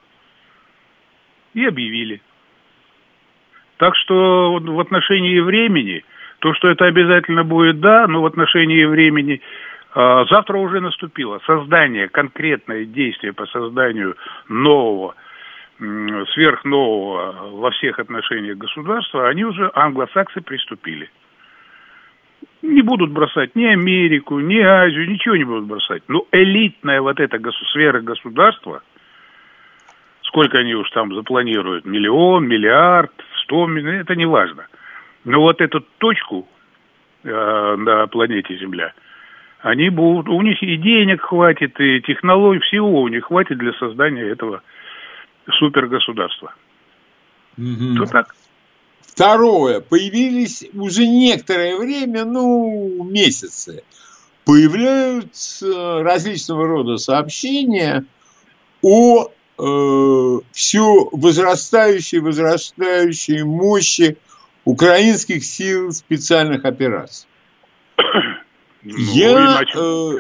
[1.56, 2.22] И объявили.
[3.78, 6.04] Так что в отношении времени
[6.40, 9.42] то, что это обязательно будет, да, но в отношении времени
[9.94, 11.40] завтра уже наступило.
[11.46, 14.16] Создание, конкретное действие по созданию
[14.48, 15.16] нового,
[15.80, 21.10] сверхнового во всех отношениях государства, они уже, англосаксы, приступили.
[22.62, 26.04] Не будут бросать ни Америку, ни Азию, ничего не будут бросать.
[26.08, 28.84] Но элитная вот эта госу- сфера государства,
[30.24, 33.12] сколько они уж там запланируют, миллион, миллиард,
[33.44, 34.68] сто миллионов, это не важно–
[35.26, 36.48] но вот эту точку
[37.24, 38.94] э, на планете Земля,
[39.62, 44.24] они будут, у них и денег хватит, и технологий, всего у них хватит для создания
[44.24, 44.62] этого
[45.60, 46.54] супергосударства.
[47.58, 47.98] Угу.
[47.98, 48.36] То так.
[49.02, 49.82] Второе.
[49.82, 53.84] Появились уже некоторое время, ну, месяцы,
[54.46, 58.06] появляются различного рода сообщения
[58.82, 64.18] о э, все возрастающей, возрастающей мощи
[64.64, 67.28] украинских сил специальных операций.
[68.82, 70.16] Ну, я, э,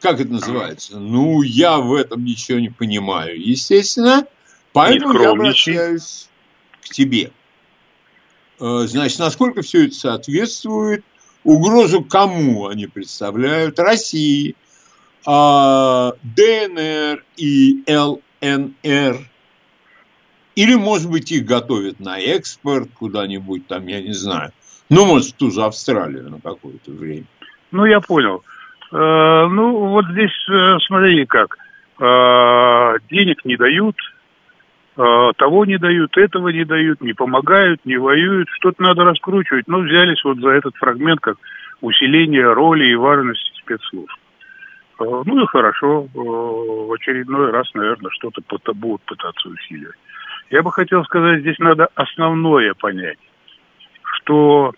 [0.00, 0.98] как это называется?
[0.98, 4.26] Ну, я в этом ничего не понимаю, естественно.
[4.72, 6.28] Поэтому я обращаюсь
[6.82, 7.30] к тебе.
[8.60, 11.04] Э, значит, насколько все это соответствует,
[11.44, 13.78] угрозу кому они представляют?
[13.78, 14.56] России,
[15.26, 19.30] а, ДНР и ЛНР.
[20.56, 24.52] Или, может быть, их готовят на экспорт куда-нибудь там, я не знаю.
[24.88, 27.26] Ну, может, в ту же Австралию на какое-то время.
[27.72, 28.42] Ну, я понял.
[28.92, 31.56] Э, ну, вот здесь, э, смотри как.
[32.00, 33.96] Э, денег не дают,
[34.96, 38.48] э, того не дают, этого не дают, не помогают, не воюют.
[38.50, 39.68] Что-то надо раскручивать.
[39.68, 41.36] Ну, взялись вот за этот фрагмент, как
[41.80, 44.18] усиление роли и важности спецслужб.
[44.98, 48.42] Э, ну и хорошо, э, в очередной раз, наверное, что-то
[48.74, 49.96] будут пытаться усиливать.
[50.50, 53.18] Я бы хотел сказать, здесь надо основное понять,
[54.02, 54.72] что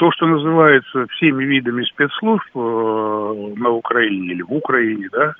[0.00, 5.34] то, что называется всеми видами спецслужб э, на Украине или в Украине, да,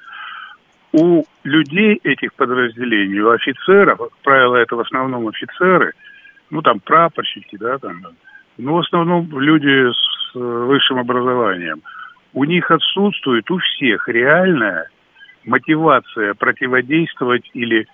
[0.92, 5.94] у людей этих подразделений, у офицеров, как правило, это в основном офицеры,
[6.50, 8.02] ну там прапорщики, да, там,
[8.58, 11.80] ну в основном люди с э, высшим образованием,
[12.34, 14.90] у них отсутствует у всех реальная
[15.46, 17.86] мотивация противодействовать или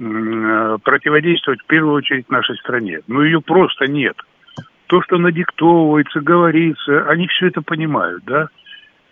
[0.00, 3.02] э, противодействовать в первую очередь нашей стране.
[3.06, 4.16] Но ее просто нет
[4.88, 8.48] то, что надиктовывается, говорится, они все это понимают, да?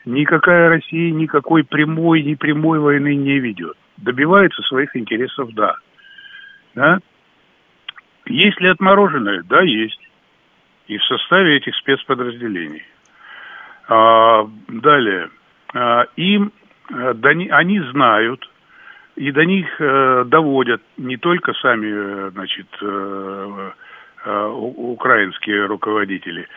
[0.06, 3.76] Никакая Россия никакой прямой, непрямой войны не ведет.
[3.98, 5.76] Добивается своих интересов, да.
[6.74, 6.98] да?
[8.24, 9.42] Есть ли отмороженное?
[9.42, 10.00] Да, есть.
[10.86, 12.84] И в составе этих спецподразделений.
[13.88, 15.28] А, далее.
[15.74, 16.52] А, им,
[16.90, 18.48] а, до, они знают,
[19.16, 23.55] и до них а, доводят не только сами, э, значит, Э,
[24.97, 26.49] украинские руководители,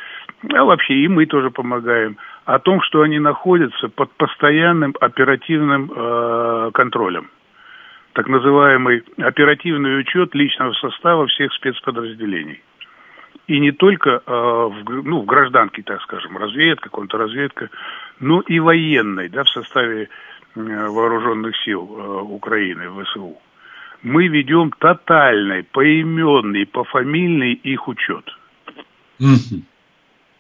[0.53, 6.71] а вообще и мы тоже помогаем, о том, что они находятся под постоянным оперативным э,
[6.73, 7.29] контролем.
[8.13, 12.61] Так называемый оперативный учет личного состава всех спецподразделений.
[13.47, 17.69] И не только э, в, ну, в гражданке, так скажем, разведка, контрразведка,
[18.19, 20.03] но и военной, да, в составе
[20.55, 23.37] э, вооруженных сил э, Украины, ВСУ
[24.01, 28.25] мы ведем тотальный, поименный, пофамильный их учет.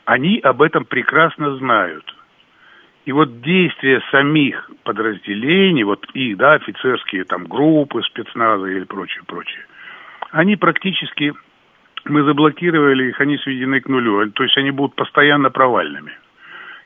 [0.05, 2.15] Они об этом прекрасно знают.
[3.05, 9.65] И вот действия самих подразделений, вот их, да, офицерские там группы спецназа или прочее, прочее,
[10.31, 11.33] они практически,
[12.05, 14.29] мы заблокировали их, они сведены к нулю.
[14.31, 16.11] То есть они будут постоянно провальными.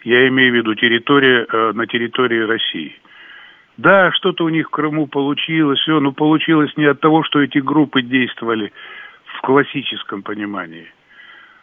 [0.04, 2.96] Я имею в виду территория, э, на территории России.
[3.78, 7.58] Да, что-то у них в Крыму получилось, все, но получилось не от того, что эти
[7.58, 8.72] группы действовали
[9.38, 10.88] в классическом понимании.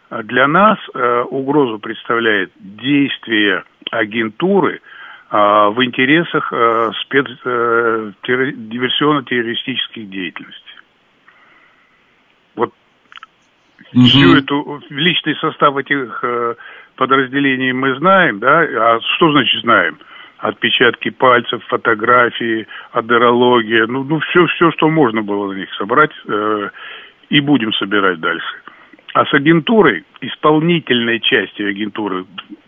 [0.09, 4.81] А для нас э, угрозу представляет действие агентуры
[5.31, 10.75] э, в интересах э, спец, э, терр, диверсионно-террористических деятельностей.
[12.55, 12.73] Вот
[13.93, 14.03] угу.
[14.03, 16.55] всю эту личный состав этих э,
[16.97, 18.59] подразделений мы знаем, да?
[18.59, 19.97] А что значит знаем?
[20.41, 26.69] Отпечатки пальцев, фотографии, адерология, ну, ну все, все, что можно было на них собрать, э,
[27.29, 28.55] и будем собирать дальше.
[29.13, 32.25] А с агентурой, исполнительной частью агентуры,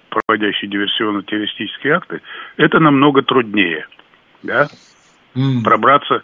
[0.10, 2.22] проводящей диверсионно-террористические акты,
[2.58, 3.88] это намного труднее,
[4.44, 4.68] да,
[5.36, 5.64] mm.
[5.64, 6.22] пробраться,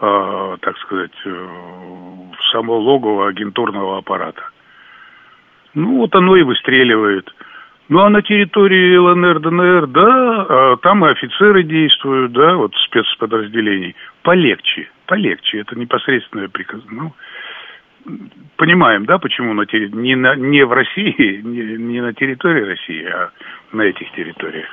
[0.00, 4.42] э, так сказать, э, в само логово агентурного аппарата.
[5.74, 7.28] Ну, вот оно и выстреливает–
[7.88, 13.94] ну, а на территории ЛНР, ДНР, да, а там и офицеры действуют, да, вот спецподразделений.
[14.22, 16.80] Полегче, полегче, это непосредственное приказ.
[16.90, 17.12] Ну,
[18.56, 19.88] понимаем, да, почему на терри...
[19.88, 20.34] не, на...
[20.36, 23.30] не в России, не, не на территории России, а
[23.72, 24.68] на этих территориях.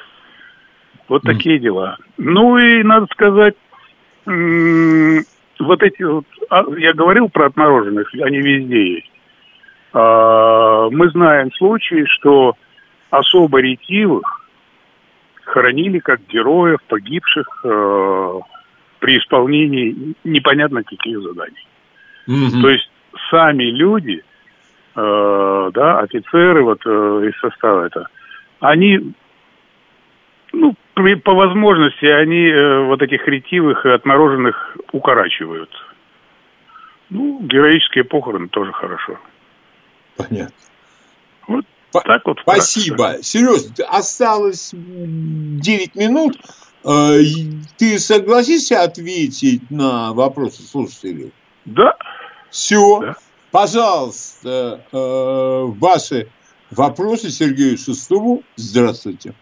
[1.08, 1.34] Вот mm.
[1.34, 1.98] такие дела.
[2.18, 3.56] Ну и надо сказать,
[4.26, 9.12] вот эти вот, а, я говорил про отмороженных, они везде есть.
[9.94, 12.56] А, мы знаем случаи, что
[13.10, 14.46] особо ретивых
[15.46, 18.40] хоронили как героев, погибших э,
[19.00, 21.68] при исполнении непонятно каких заданий.
[22.28, 22.62] Mm-hmm.
[22.62, 22.90] То есть
[23.32, 24.24] сами люди,
[24.96, 26.90] э, да, офицеры вот э,
[27.30, 28.08] из состава это,
[28.60, 29.14] они,
[30.52, 35.72] ну, при, по возможности, они э, вот этих ретивых и отмороженных укорачивают.
[37.10, 39.18] Ну, героические похороны тоже хорошо.
[40.16, 40.54] Понятно.
[41.92, 42.40] Так вот.
[42.42, 43.18] Спасибо.
[43.22, 46.38] Сереж, осталось 9 минут.
[46.86, 47.20] Э,
[47.78, 51.32] ты согласишься ответить на вопросы слушателей?
[51.66, 51.96] Да.
[52.50, 53.00] Все.
[53.02, 53.16] Да.
[53.52, 56.28] Пожалуйста, э, ваши
[56.72, 58.44] Вопросы Сергею Шестову.
[58.56, 59.34] Здравствуйте.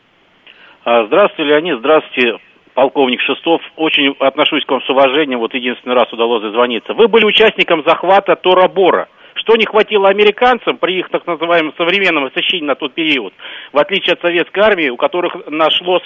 [0.86, 1.80] А, здравствуйте, Леонид.
[1.80, 2.38] Здравствуйте,
[2.74, 3.62] полковник Шестов.
[3.76, 5.40] Очень отношусь к вам с уважением.
[5.40, 6.94] Вот единственный раз удалось дозвониться.
[6.94, 9.10] Вы были участником захвата Тора-Бора.
[9.38, 13.34] Что не хватило американцам при их так называемом современном освещении на тот период,
[13.74, 16.04] в отличие от советской армии, у которых нашлось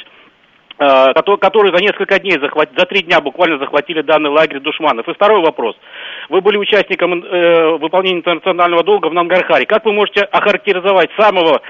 [0.84, 5.08] Э, которые за несколько дней захватили, за три дня буквально захватили данный лагерь душманов.
[5.08, 5.76] И второй вопрос.
[6.30, 9.68] Вы были участником э, выполнения интернационального долга в Нангархаре.
[9.68, 11.62] Как вы можете охарактеризовать самого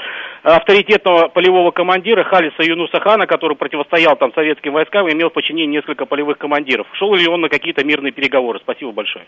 [0.43, 5.75] авторитетного полевого командира Халиса Юнуса Хана, который противостоял там советским войскам и имел в подчинении
[5.75, 6.87] несколько полевых командиров?
[6.93, 8.59] Шел ли он на какие-то мирные переговоры?
[8.59, 9.25] Спасибо большое.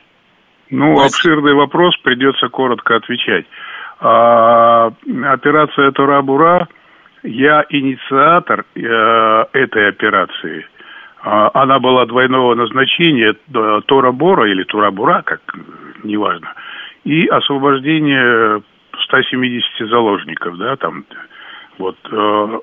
[0.74, 3.46] Ну, обширный вопрос, придется коротко отвечать.
[4.00, 4.92] А,
[5.26, 6.68] операция Тура-Бура–
[7.24, 10.66] я инициатор э, этой операции.
[11.24, 15.42] Э, она была двойного назначения э, Тора-Бора или Тура-Бура, как
[16.04, 16.54] неважно,
[17.06, 18.62] и освобождение
[19.06, 21.06] 170 заложников, да, там,
[21.78, 22.60] вот, э,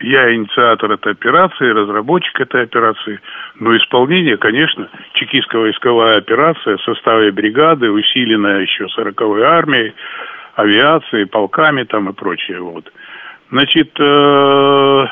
[0.00, 3.20] я инициатор этой операции, разработчик этой операции,
[3.58, 9.94] но исполнение, конечно, чекистская войсковая операция в составе бригады, усиленная еще 40-й армией,
[10.54, 12.92] авиацией, полками там и прочее, вот.
[13.50, 15.06] Значит, э,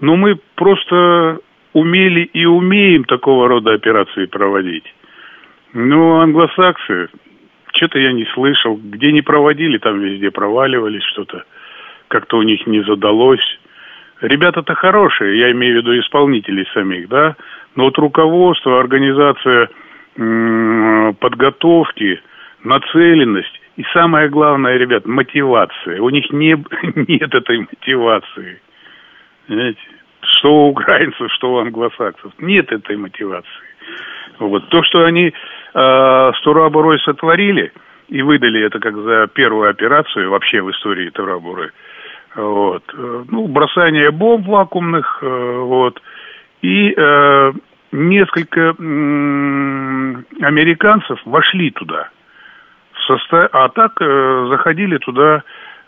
[0.00, 1.38] ну мы просто
[1.72, 4.84] умели и умеем такого рода операции проводить.
[5.72, 7.08] Ну, англосаксы,
[7.74, 8.76] что-то я не слышал.
[8.76, 11.44] Где не проводили, там везде проваливались что-то.
[12.10, 13.58] Как-то у них не задалось.
[14.20, 17.36] Ребята-то хорошие, я имею в виду исполнителей самих, да.
[17.76, 19.68] Но вот руководство, организация
[21.20, 22.20] подготовки,
[22.64, 26.02] нацеленность, и самое главное, ребят, мотивация.
[26.02, 26.56] У них не,
[27.08, 28.60] нет этой мотивации.
[29.46, 29.80] Понимаете?
[30.22, 32.32] Что у украинцев, что у англосаксов.
[32.38, 33.48] Нет этой мотивации.
[34.40, 34.68] Вот.
[34.68, 35.32] То, что они э,
[35.72, 37.72] с Турабурой сотворили
[38.08, 41.72] и выдали это как за первую операцию вообще в истории Турабуры,
[42.36, 46.00] вот, э, ну, бросание бомб вакуумных, э, вот,
[46.62, 47.52] и э,
[47.92, 48.74] несколько э,
[50.42, 52.08] американцев вошли туда–
[53.10, 53.48] состав...
[53.52, 55.42] А так э, заходили туда,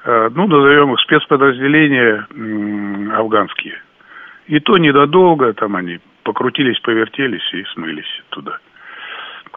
[0.05, 3.81] э, ну, назовем их спецподразделения э, афганские.
[4.47, 8.59] И то недодолго, там они покрутились, повертелись и смылись туда.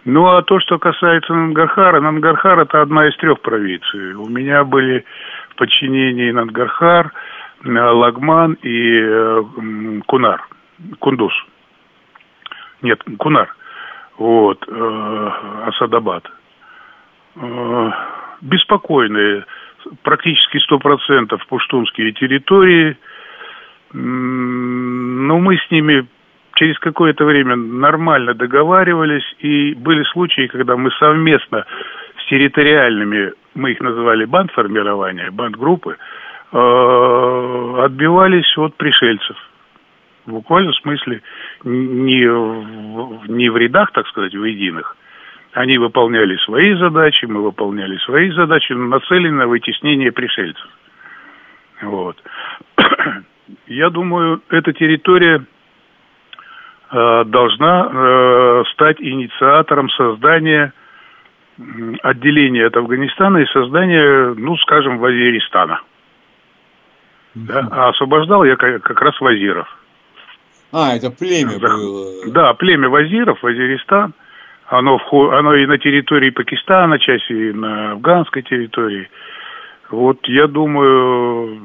[0.03, 4.13] Ну, а то, что касается Нангархара, Нангархар это одна из трех провинций.
[4.13, 5.03] У меня были
[5.55, 7.11] в подчинении Нангархар,
[7.63, 9.43] э, Лагман и э,
[10.05, 10.47] Кунар,
[10.99, 11.33] Кундус.
[12.81, 13.55] Нет, Кунар.
[14.17, 15.31] Вот, э,
[15.67, 16.29] Асадабад.
[18.41, 19.45] Беспокойные,
[20.03, 22.97] практически сто процентов пуштунские территории.
[23.91, 26.07] Но мы с ними
[26.55, 31.65] через какое-то время нормально договаривались, и были случаи, когда мы совместно
[32.29, 35.97] территориальными, мы их называли бандформирования, бандгруппы,
[36.51, 39.37] э, отбивались от пришельцев.
[40.25, 41.21] В буквальном смысле
[41.63, 44.97] не в, не в рядах, так сказать, в единых,
[45.53, 50.67] они выполняли свои задачи, мы выполняли свои задачи, нацелены на вытеснение пришельцев.
[51.81, 52.21] Вот.
[53.67, 55.45] Я думаю, эта территория
[56.91, 60.73] э, должна э, стать инициатором создания
[62.03, 65.81] отделения от Афганистана и создания, ну, скажем, Вазиристана.
[67.33, 67.67] Да?
[67.71, 69.67] А освобождал я как, как раз Вазиров.
[70.71, 72.31] А, это племя было.
[72.31, 74.13] Да, племя Вазиров, Вазиристан–
[74.67, 79.09] оно, вход, оно и на территории Пакистана, часть и на афганской территории.
[79.91, 81.61] Вот я думаю,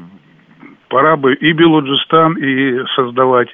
[0.88, 3.48] пора бы и Белуджистан, и создавать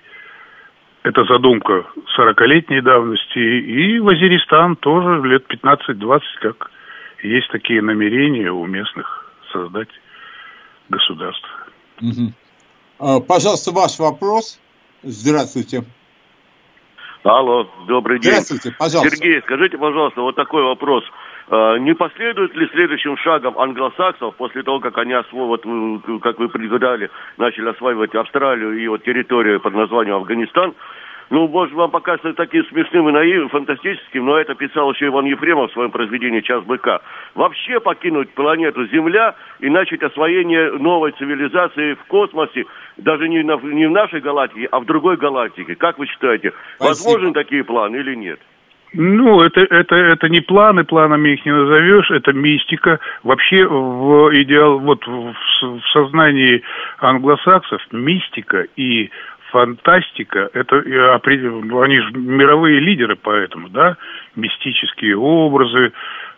[1.07, 1.86] это задумка
[2.18, 6.72] 40-летней давности, и Вазиристан тоже лет 15-20, как
[7.22, 9.88] есть такие намерения у местных создать
[10.88, 11.48] государство.
[12.02, 13.22] Угу.
[13.28, 14.61] Пожалуйста, ваш вопрос.
[15.04, 15.84] Здравствуйте.
[17.22, 18.32] Алло, добрый день.
[18.32, 19.16] Здравствуйте, пожалуйста.
[19.16, 21.04] Сергей, скажите, пожалуйста, вот такой вопрос.
[21.49, 26.49] А, не последует ли следующим шагом англосаксов, после того, как они освоят, вот, как вы
[26.49, 30.74] предугадали, начали осваивать Австралию и вот территорию под названием Афганистан,
[31.28, 35.70] ну, может, вам покажется таким смешным и наивным, фантастическим, но это писал еще Иван Ефремов
[35.70, 37.01] в своем произведении «Час быка».
[37.34, 42.66] Вообще покинуть планету Земля и начать освоение новой цивилизации в космосе,
[42.97, 45.74] даже не, на, не в нашей галактике, а в другой галактике.
[45.74, 46.88] Как вы считаете, Спасибо.
[46.88, 48.38] возможны такие планы или нет?
[48.93, 53.01] Ну, это, это, это не планы, планами их не назовешь, это мистика.
[53.22, 56.62] Вообще в идеал, вот в, в сознании
[56.99, 59.11] англосаксов мистика и
[59.51, 63.97] фантастика, это они же мировые лидеры поэтому, да,
[64.34, 65.93] мистические образы,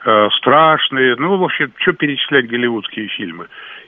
[0.04, 3.46] э, страшные, ну, вообще, что перечислять голливудские фильмы.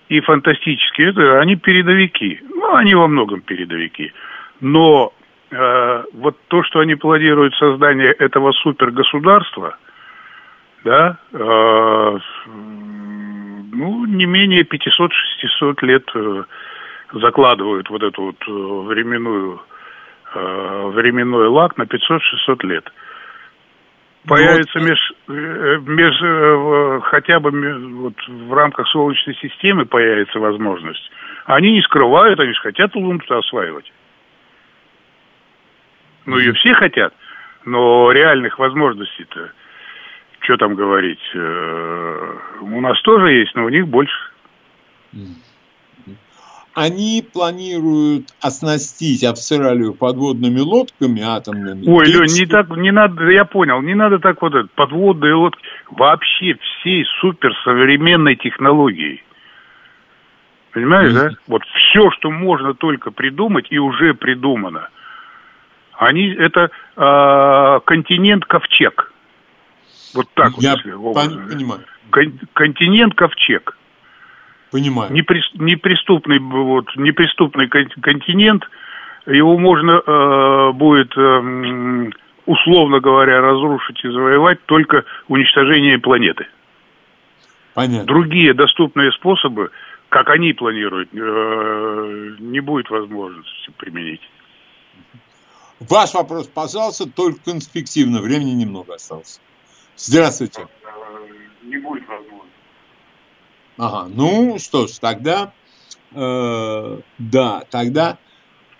[0.08, 4.12] И фантастические, это они передовики, ну, они во многом передовики.
[4.60, 5.12] Но
[5.50, 9.76] э, вот то, что они планируют создание этого супергосударства,
[10.84, 12.18] да, э,
[13.72, 16.44] ну, не менее 500-600 лет э,
[17.14, 19.60] закладывают вот эту вот э, временную,
[20.34, 22.92] э, временной лак на 500-600 лет.
[24.26, 24.88] Появится вот.
[24.88, 27.50] меж, меж, хотя бы
[28.02, 31.10] вот в рамках Солнечной системы появится возможность.
[31.46, 33.90] Они не скрывают, они же хотят Луну осваивать.
[36.26, 37.14] Ну, ее все хотят,
[37.64, 39.52] но реальных возможностей-то,
[40.40, 44.30] что там говорить, у нас тоже есть, но у них больше
[46.72, 51.84] они планируют оснастить Австралию подводными лодками атомными.
[51.86, 55.60] Ой, Лень, не так, не надо, я понял, не надо так вот это, подводные лодки,
[55.90, 59.24] вообще всей суперсовременной технологией.
[60.70, 61.30] Понимаешь, да?
[61.48, 64.90] Вот все, что можно только придумать, и уже придумано.
[66.00, 69.12] Они, это э, континент Ковчег.
[70.14, 71.14] Вот так я вот.
[71.14, 71.80] Я пон- понимаю.
[72.10, 73.76] Кон- континент Ковчег.
[74.70, 75.12] Понимаю.
[75.12, 78.64] Непри, неприступный, вот, неприступный континент,
[79.26, 82.10] его можно э, будет, э,
[82.46, 86.46] условно говоря, разрушить и завоевать только уничтожением планеты.
[87.74, 88.06] Понятно.
[88.06, 89.70] Другие доступные способы,
[90.08, 94.22] как они планируют, э, не будет возможности применить.
[95.80, 98.20] Ваш вопрос, пожалуйста, только конспективно.
[98.20, 99.40] Времени немного осталось.
[99.96, 100.66] Здравствуйте.
[101.62, 102.50] Не будет возможности.
[103.78, 105.52] Ага, ну что ж, тогда,
[106.12, 108.18] э, да, тогда,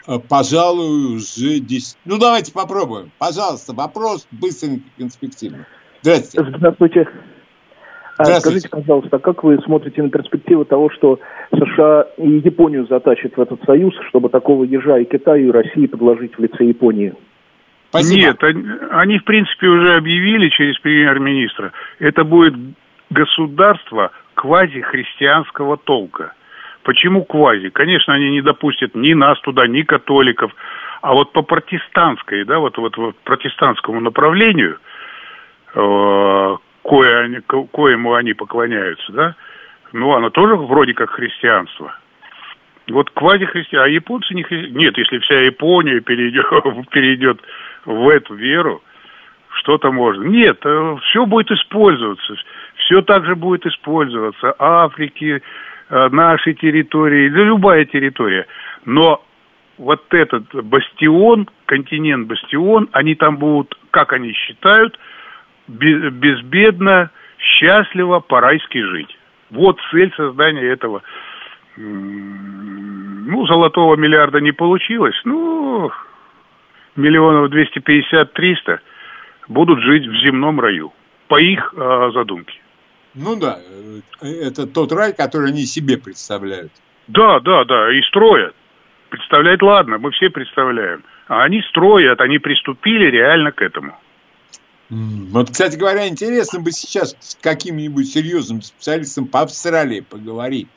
[0.06, 1.96] э, пожалуй, уже 10...
[2.04, 3.10] Ну, давайте попробуем.
[3.18, 5.66] Пожалуйста, вопрос быстренько, конспективно.
[6.02, 6.56] Здравствуйте.
[6.58, 7.08] Здравствуйте.
[8.20, 8.40] А.
[8.40, 11.18] Скажите, пожалуйста, как вы смотрите на перспективу того, что
[11.54, 16.36] США и Японию затащат в этот союз, чтобы такого ежа и Китаю, и России подложить
[16.36, 17.14] в лице Японии?
[17.88, 18.20] Спасибо.
[18.20, 21.72] Нет, они, они, в принципе, уже объявили через премьер-министра.
[21.98, 22.54] Это будет
[23.08, 26.34] государство, квазихристианского толка.
[26.82, 27.70] Почему квази?
[27.70, 30.52] Конечно, они не допустят ни нас туда, ни католиков.
[31.00, 34.78] А вот по протестантской, да, вот, вот, вот протестантскому направлению,
[35.74, 39.34] э, кое они, ко, коему они поклоняются, да,
[39.92, 41.94] ну, оно тоже вроде как христианство.
[42.88, 44.76] Вот квазихристиан, а японцы не христиан.
[44.76, 46.46] Нет, если вся Япония перейдет,
[46.90, 47.40] перейдет
[47.84, 48.82] в эту веру,
[49.60, 50.24] что-то можно.
[50.24, 52.34] Нет, э, все будет использоваться
[52.90, 54.54] все также будет использоваться.
[54.58, 55.40] Африки,
[55.88, 58.46] э, нашей территории, да любая территория.
[58.84, 59.22] Но
[59.78, 64.98] вот этот бастион, континент бастион, они там будут, как они считают,
[65.70, 69.16] безбедно, счастливо, по-райски жить.
[69.50, 71.02] Вот цель создания этого.
[71.76, 75.18] Ну, золотого миллиарда не получилось.
[75.24, 75.90] Ну,
[76.96, 78.78] миллионов 250-300
[79.48, 80.92] будут жить в земном раю.
[81.28, 82.60] По их э, задумке.
[83.14, 83.58] Ну да,
[84.22, 86.72] э, это тот рай, который они себе представляют.
[87.08, 88.54] Да, да, да, и строят.
[89.10, 91.02] Представлять, ладно, мы все представляем.
[91.26, 93.98] А они строят, они приступили реально к этому.
[94.90, 100.68] Вот, кстати говоря, интересно бы сейчас с каким-нибудь серьезным специалистом по Австралии поговорить.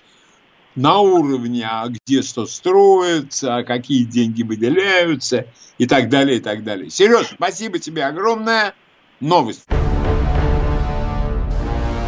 [0.75, 5.45] На уровне, а где что строится, а какие деньги выделяются
[5.77, 6.89] и так далее, и так далее.
[6.89, 8.73] Сереж, спасибо тебе огромное.
[9.19, 9.65] Новость.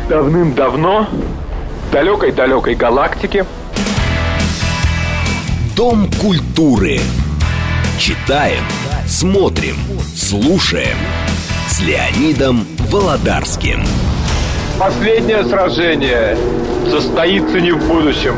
[0.10, 1.08] Давным-давно,
[1.90, 3.46] в далекой-далекой галактике,
[5.76, 7.02] Дом культуры.
[8.00, 8.64] Читаем,
[9.06, 9.76] смотрим,
[10.16, 10.96] слушаем.
[11.68, 13.84] С Леонидом Володарским.
[14.80, 16.38] Последнее сражение
[16.90, 18.36] состоится не в будущем.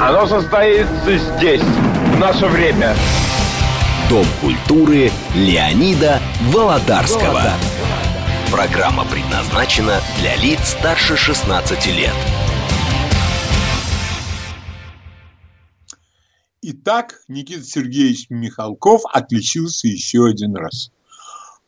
[0.00, 2.94] Оно состоится здесь, в наше время.
[4.08, 6.20] Дом культуры Леонида
[6.52, 7.24] Володарского.
[7.24, 7.52] Володарского.
[8.50, 12.14] Программа предназначена для лиц старше 16 лет.
[16.62, 20.90] Итак, Никита Сергеевич Михалков отличился еще один раз.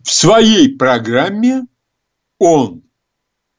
[0.03, 1.67] В своей программе
[2.39, 2.83] он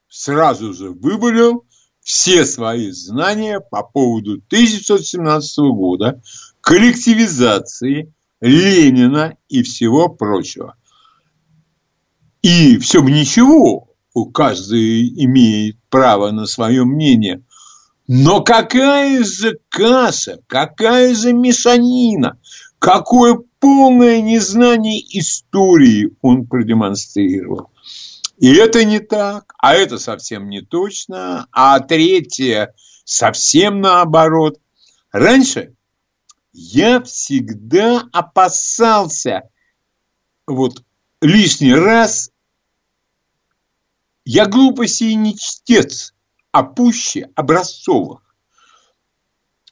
[0.08, 1.64] сразу же выбрал
[2.00, 6.20] все свои знания по поводу 1917 года,
[6.60, 10.76] коллективизации Ленина и всего прочего.
[12.42, 17.44] И все бы ничего, у каждый имеет право на свое мнение.
[18.08, 22.38] Но какая же каша, какая же мешанина,
[22.82, 27.70] какое полное незнание истории он продемонстрировал.
[28.38, 32.74] И это не так, а это совсем не точно, а третье
[33.04, 34.58] совсем наоборот.
[35.12, 35.76] Раньше
[36.52, 39.48] я всегда опасался
[40.48, 40.82] вот
[41.20, 42.32] лишний раз.
[44.24, 46.14] Я глупостей не чтец,
[46.50, 48.31] а пуще образцовых.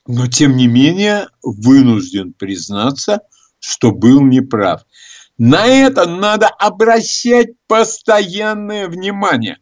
[0.06, 3.20] Но, тем не менее, вынужден признаться,
[3.58, 4.84] что был неправ.
[5.38, 9.58] На это надо обращать постоянное внимание.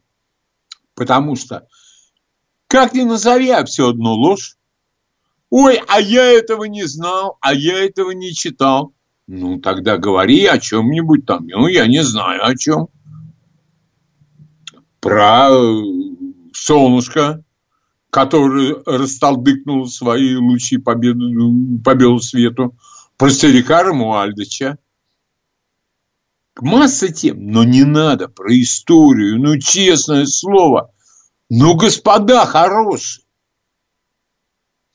[0.94, 1.68] Потому что,
[2.66, 4.56] как ни назови, а все одно ложь.
[5.50, 8.92] Ой, а я этого не знал, а я этого не читал.
[9.26, 11.46] Ну, тогда говори о чем-нибудь там.
[11.46, 12.88] Ну, я не знаю о чем.
[15.00, 15.82] Про э,
[16.52, 17.44] солнышко,
[18.10, 22.76] который расталдыкнул свои лучи по, беду, по белу свету.
[23.16, 24.78] Про старика Рамуальдыча.
[26.60, 30.92] Масса тем, но не надо про историю, ну, честное слово.
[31.48, 33.24] Ну, господа хорошие,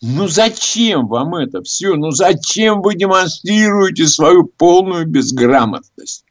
[0.05, 1.95] ну зачем вам это все?
[1.95, 6.25] Ну зачем вы демонстрируете свою полную безграмотность?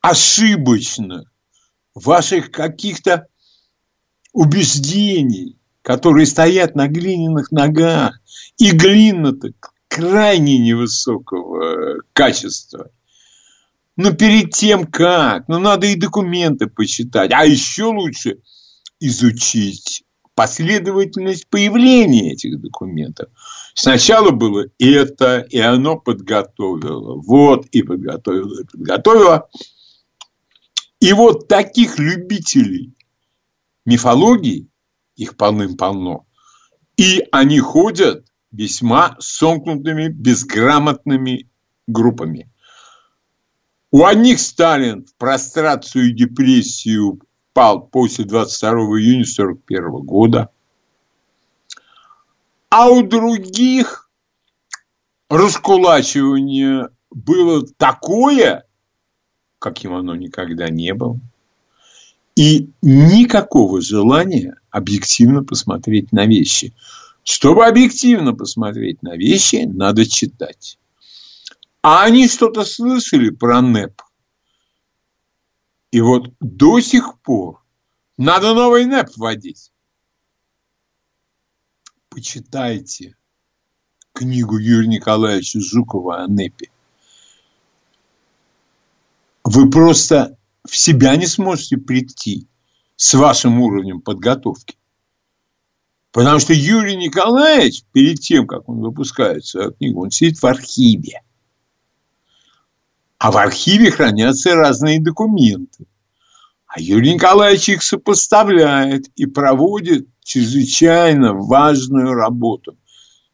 [0.00, 1.30] Ошибочно
[1.94, 3.28] ваших каких-то
[4.32, 5.57] убеждений,
[5.88, 8.20] которые стоят на глиняных ногах.
[8.58, 9.52] И глина-то
[9.88, 12.90] крайне невысокого качества.
[13.96, 18.40] Но перед тем как, ну надо и документы почитать, а еще лучше
[19.00, 23.30] изучить последовательность появления этих документов.
[23.72, 27.14] Сначала было это, и оно подготовило.
[27.18, 29.48] Вот, и подготовило, и подготовило.
[31.00, 32.92] И вот таких любителей
[33.86, 34.67] мифологии,
[35.18, 36.26] их полным-полно,
[36.96, 41.50] и они ходят весьма сомкнутыми, безграмотными
[41.86, 42.50] группами.
[43.90, 47.20] У одних Сталин в прострацию и депрессию
[47.52, 50.50] пал после 22 июня 1941 года.
[52.70, 54.10] А у других
[55.28, 58.66] раскулачивание было такое,
[59.58, 61.18] каким оно никогда не было.
[62.38, 66.72] И никакого желания объективно посмотреть на вещи.
[67.24, 70.78] Чтобы объективно посмотреть на вещи, надо читать.
[71.82, 74.02] А они что-то слышали про НЭП.
[75.90, 77.60] И вот до сих пор
[78.16, 79.72] надо новый НЭП вводить.
[82.08, 83.16] Почитайте
[84.12, 86.70] книгу Юрия Николаевича Жукова о НЭПе.
[89.42, 90.37] Вы просто
[90.68, 92.46] в себя не сможете прийти
[92.96, 94.76] с вашим уровнем подготовки.
[96.12, 101.22] Потому что Юрий Николаевич, перед тем, как он выпускает свою книгу, он сидит в архиве.
[103.18, 105.86] А в архиве хранятся разные документы.
[106.66, 112.76] А Юрий Николаевич их сопоставляет и проводит чрезвычайно важную работу.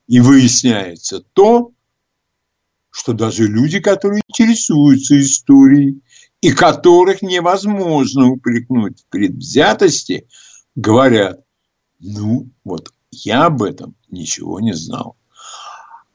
[0.07, 1.72] И выясняется то,
[2.91, 6.01] что даже люди, которые интересуются историей
[6.45, 10.28] и которых невозможно упрекнуть в предвзятости,
[10.74, 11.40] говорят,
[12.01, 15.16] ну вот я об этом ничего не знал.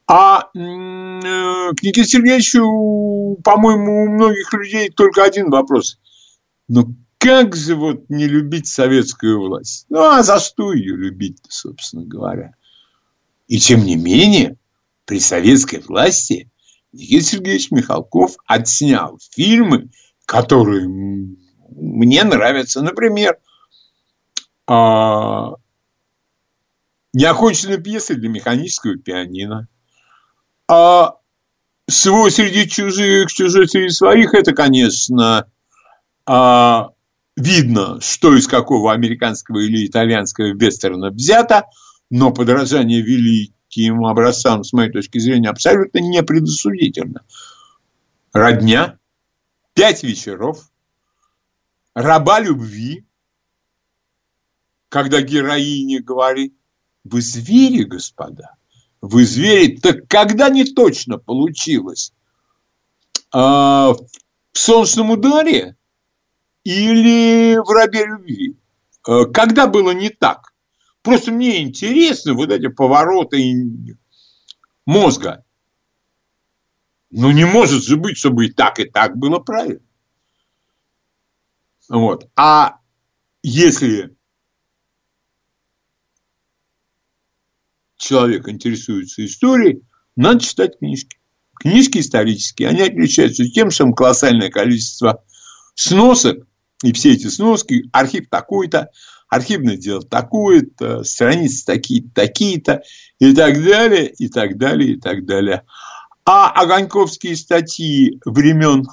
[0.05, 5.97] А э, к Никите Сергеевичу, по-моему, у многих людей только один вопрос.
[6.67, 9.87] Ну, как же вот не любить советскую власть?
[9.89, 12.53] Ну, а за что ее любить собственно говоря?
[13.47, 14.57] И тем не менее,
[15.05, 16.51] при советской власти
[16.91, 19.89] Никита Сергеевич Михалков отснял фильмы,
[20.29, 22.81] которые мне нравятся.
[22.81, 23.37] Например,
[24.67, 25.55] а,
[27.13, 29.67] неоконченная пьеса для механического пианино–
[30.69, 31.15] а
[31.89, 35.47] свой среди чужих, чужой среди своих, это, конечно,
[36.27, 36.89] а,
[37.35, 41.65] видно, что из какого американского или итальянского вестерна взято,
[42.11, 47.23] но подражание великим образцам, с моей точки зрения, абсолютно не предосудительно.
[48.31, 48.98] Родня,
[49.79, 50.69] пять вечеров,
[51.93, 53.05] раба любви,
[54.89, 56.53] когда героиня говорит,
[57.05, 58.57] вы звери, господа
[58.99, 59.77] вы звери.
[59.77, 62.11] Так когда не точно получилось?
[63.31, 65.77] А, в солнечном ударе
[66.65, 68.57] или в рабе любви?
[69.07, 70.53] А, когда было не так?
[71.03, 73.97] Просто мне интересны вот эти повороты
[74.85, 75.45] мозга.
[77.11, 79.81] Ну, не может же быть, чтобы и так, и так было правильно.
[81.89, 82.29] Вот.
[82.35, 82.77] А
[83.41, 84.15] если
[87.97, 89.81] человек интересуется историей,
[90.15, 91.17] надо читать книжки.
[91.59, 95.23] книжки исторические, они отличаются тем, что колоссальное количество
[95.75, 96.45] сносок,
[96.83, 98.89] и все эти сноски, архив такой-то,
[99.27, 102.81] архивное дело такое-то, страницы такие-то, такие-то,
[103.19, 105.65] и так далее, и так далее, и так далее.
[106.31, 108.85] А огоньковские статьи времен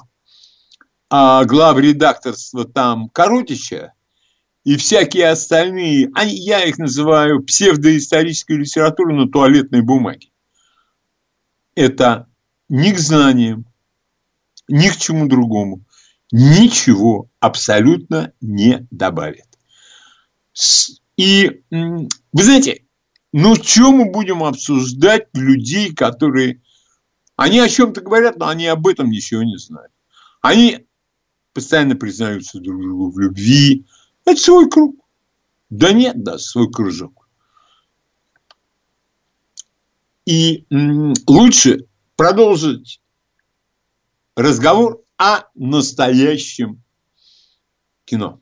[1.07, 3.93] а, глав редакторства там Коротича
[4.63, 10.29] и всякие остальные, они, я их называю псевдоисторической литературой на туалетной бумаге.
[11.75, 12.25] Это
[12.69, 13.67] ни к знаниям,
[14.67, 15.85] ни к чему другому
[16.31, 19.45] ничего абсолютно не добавит.
[21.17, 22.81] И вы знаете,
[23.31, 26.63] ну что мы будем обсуждать людей, которые...
[27.37, 29.93] Они о чем-то говорят, но они об этом ничего не знают.
[30.41, 30.87] Они
[31.53, 33.85] постоянно признаются друг другу в любви.
[34.25, 34.95] Это свой круг.
[35.69, 37.29] Да нет, да, свой кружок.
[40.25, 40.65] И
[41.27, 43.01] лучше продолжить
[44.35, 46.81] разговор о настоящем
[48.05, 48.41] кино.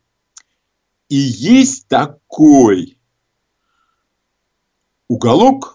[1.09, 2.97] И есть такой
[5.09, 5.74] уголок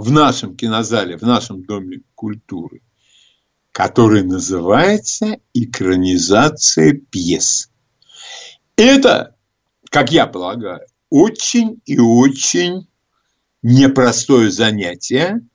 [0.00, 2.80] в нашем кинозале, в нашем Доме культуры,
[3.70, 7.70] который называется экранизация пьес.
[8.76, 9.36] Это,
[9.90, 10.80] как я полагаю,
[11.10, 12.88] очень и очень
[13.62, 15.46] непростое занятие,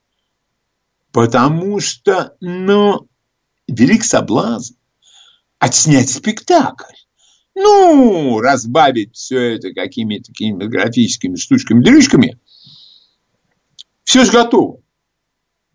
[1.12, 3.08] потому что, ну,
[3.68, 4.76] велик соблазн
[5.58, 6.94] отснять спектакль.
[7.56, 12.38] Ну, разбавить все это какими-то кинематографическими штучками-дрючками.
[14.06, 14.82] Все же готово.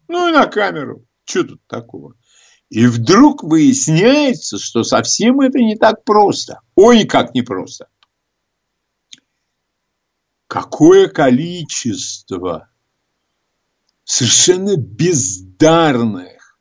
[0.09, 1.05] Ну и на камеру.
[1.25, 2.15] Что тут такого?
[2.71, 6.61] И вдруг выясняется, что совсем это не так просто.
[6.75, 7.89] Ой, как непросто.
[10.47, 12.71] Какое количество
[14.05, 16.59] совершенно бездарных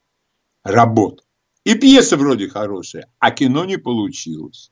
[0.64, 1.24] работ.
[1.64, 4.72] И пьеса вроде хорошая, а кино не получилось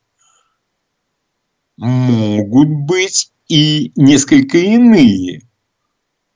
[1.77, 5.46] могут быть и несколько иные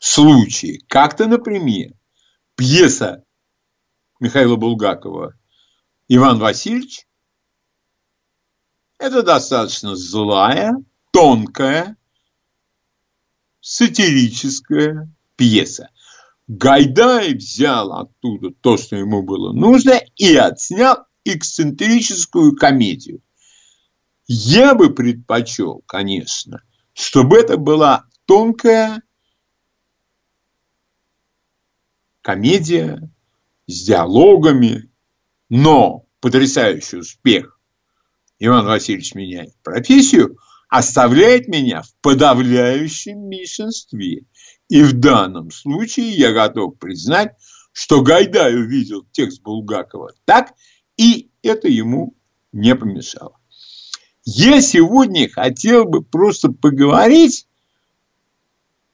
[0.02, 0.84] случаи.
[0.88, 1.94] Как-то, например,
[2.56, 3.24] пьеса
[4.20, 5.34] Михаила Булгакова
[6.10, 7.08] «Иван Васильевич»
[8.98, 10.74] это достаточно злая,
[11.12, 11.96] тонкая,
[13.62, 15.90] сатирическая пьеса.
[16.48, 23.22] Гайдай взял оттуда то, что ему было нужно, и отснял эксцентрическую комедию–
[24.34, 29.02] я бы предпочел, конечно, чтобы это была тонкая
[32.22, 33.10] комедия
[33.68, 34.90] с диалогами,
[35.50, 37.60] но потрясающий успех
[38.40, 40.38] Иван Васильевич меняет профессию,
[40.70, 44.24] оставляет меня в подавляющем меньшинстве.
[44.70, 47.36] И в данном случае я готов признать,
[47.74, 50.54] что Гайдай увидел текст Булгакова так,
[50.98, 52.16] и это ему
[52.52, 53.38] не помешало.
[54.24, 57.48] Я сегодня хотел бы просто поговорить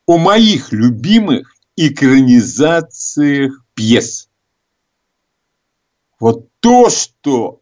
[0.06, 4.30] о моих любимых экранизациях пьес.
[6.20, 7.62] Вот то, что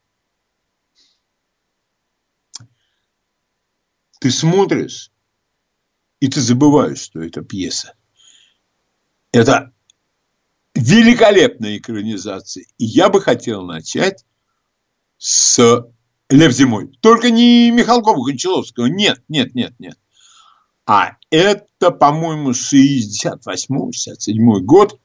[4.20, 5.12] ты смотришь,
[6.22, 7.96] и ты забываешь, что это пьеса.
[9.32, 9.74] Это
[10.74, 12.66] великолепная экранизация.
[12.78, 14.26] И я бы хотел начать
[15.18, 15.60] с
[16.30, 16.98] Лев Зимой.
[17.02, 18.86] Только не Михалкова Гончаловского.
[18.86, 20.00] Нет, нет, нет, нет.
[20.86, 25.00] А это, по-моему, 68-67 год.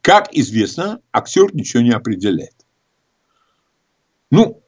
[0.00, 2.54] Как известно, актер ничего не определяет.
[4.30, 4.62] Ну,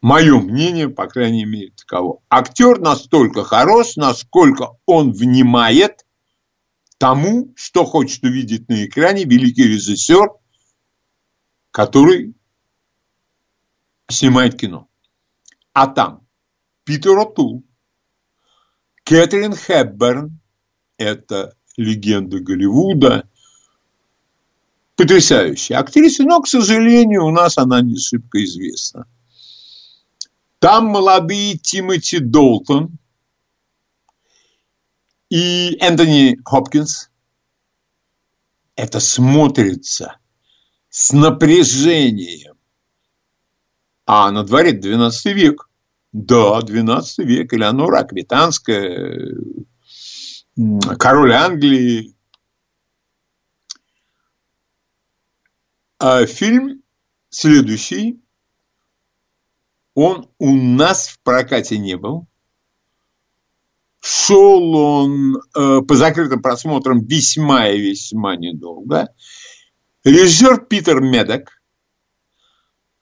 [0.00, 2.22] мое мнение, по крайней мере, таково.
[2.28, 6.06] Актер настолько хорош, насколько он внимает
[6.98, 10.28] тому, что хочет увидеть на экране великий режиссер,
[11.70, 12.34] который
[14.08, 14.88] снимает кино.
[15.72, 16.26] А там
[16.84, 17.62] Питер О'Тул,
[19.10, 20.38] Кэтрин Хепберн,
[20.96, 23.28] это легенда Голливуда,
[24.94, 29.08] потрясающая актриса, но, к сожалению, у нас она не шибко известна.
[30.60, 32.98] Там молодые Тимоти Долтон
[35.28, 37.10] и Энтони Хопкинс.
[38.76, 40.18] Это смотрится
[40.88, 42.54] с напряжением,
[44.06, 45.69] а на дворе 12 век.
[46.12, 47.52] Да, 12 век.
[47.52, 49.32] Элеонора Аквитанская,
[50.98, 52.14] король Англии.
[55.98, 56.82] А фильм
[57.28, 58.20] следующий,
[59.94, 62.26] он у нас в прокате не был.
[64.00, 69.14] Шел он э, по закрытым просмотрам весьма и весьма недолго.
[70.04, 71.60] Режиссер Питер Медок.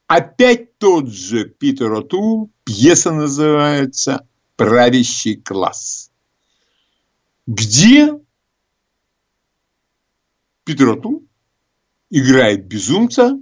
[0.09, 2.51] Опять тот же Питер Отул.
[2.69, 6.13] Пьеса называется «Правящий класс».
[7.47, 8.13] Где
[10.65, 11.27] Питер Отул
[12.11, 13.39] играет безумца,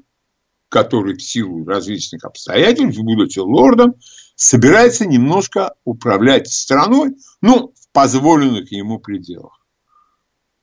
[0.68, 3.97] который в силу различных обстоятельств, будучи лордом,
[4.37, 9.66] собирается немножко управлять страной, ну, в позволенных ему пределах.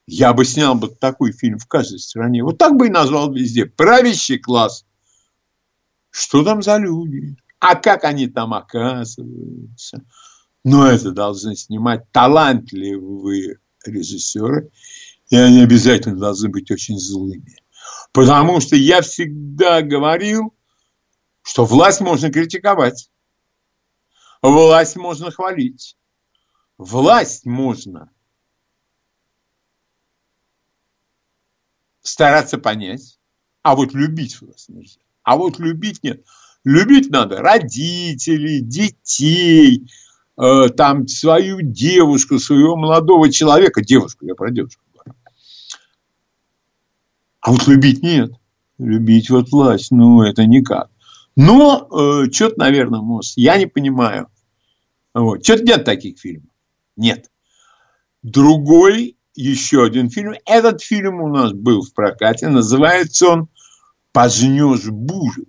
[0.08, 2.46] Я бы снял бы такой фильм в каждой стране.
[2.46, 3.66] Вот так бы и назвал везде.
[3.66, 4.86] Правящий класс.
[6.12, 7.36] Что там за люди?
[7.64, 10.04] А как они там оказываются?
[10.66, 14.70] Но это должны снимать талантливые режиссеры.
[15.30, 17.64] И они обязательно должны быть очень злыми.
[18.12, 20.54] Потому что я всегда говорил,
[21.42, 23.10] что власть можно критиковать.
[24.42, 25.96] Власть можно хвалить.
[26.78, 28.12] Власть можно
[32.02, 33.22] стараться понять,
[33.62, 35.00] а вот любить власть нельзя.
[35.24, 36.26] А вот любить нет.
[36.64, 39.90] Любить надо родителей, детей,
[40.38, 45.18] э, там свою девушку, своего молодого человека, девушку, я про девушку говорю.
[47.42, 48.32] А вот любить нет.
[48.80, 50.90] Любить вот власть, ну это никак.
[51.36, 54.28] Но э, что-то, наверное, может, я не понимаю.
[55.14, 55.44] Вот.
[55.44, 56.50] Что-то нет таких фильмов.
[56.96, 57.30] Нет.
[58.22, 60.36] Другой, еще один фильм.
[60.46, 62.48] Этот фильм у нас был в прокате.
[62.48, 63.48] Называется он
[64.12, 65.48] «Пожнешь бурю».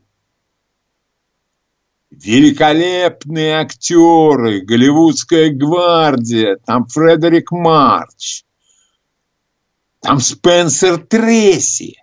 [2.23, 8.45] Великолепные актеры, голливудская гвардия, там Фредерик Марч,
[10.01, 11.97] там Спенсер Тресси,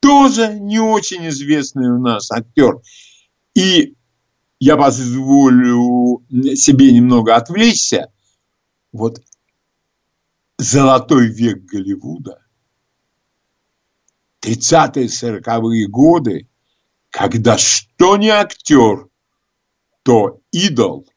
[0.00, 2.80] тоже не очень известный у нас актер.
[3.54, 3.94] И
[4.58, 6.24] я позволю
[6.56, 8.12] себе немного отвлечься.
[8.92, 9.22] Вот
[10.58, 12.44] золотой век Голливуда,
[14.42, 16.48] 30-е, 40-е годы,
[17.14, 19.06] когда что не актер,
[20.02, 21.08] то идол,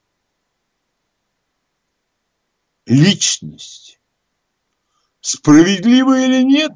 [2.86, 4.00] личность.
[5.22, 6.72] Справедливо или нет?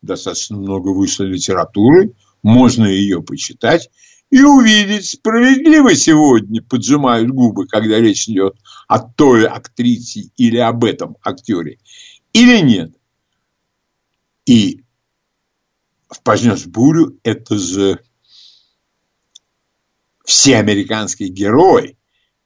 [0.00, 3.90] Достаточно много вышло литературы, можно ее почитать
[4.30, 8.56] и увидеть, справедливо сегодня поджимают губы, когда речь идет
[8.88, 11.78] о той актрисе или об этом актере,
[12.32, 12.96] или нет.
[14.46, 14.82] И
[16.12, 18.00] в «Пожнешь бурю» это же
[20.24, 21.98] все американские герои,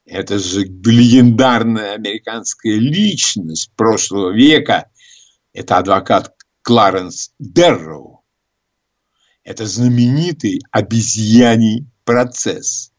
[0.04, 4.90] это же легендарная американская личность прошлого века,
[5.52, 8.16] это адвокат Кларенс Дерроу
[9.46, 12.92] это знаменитый обезьяний процесс.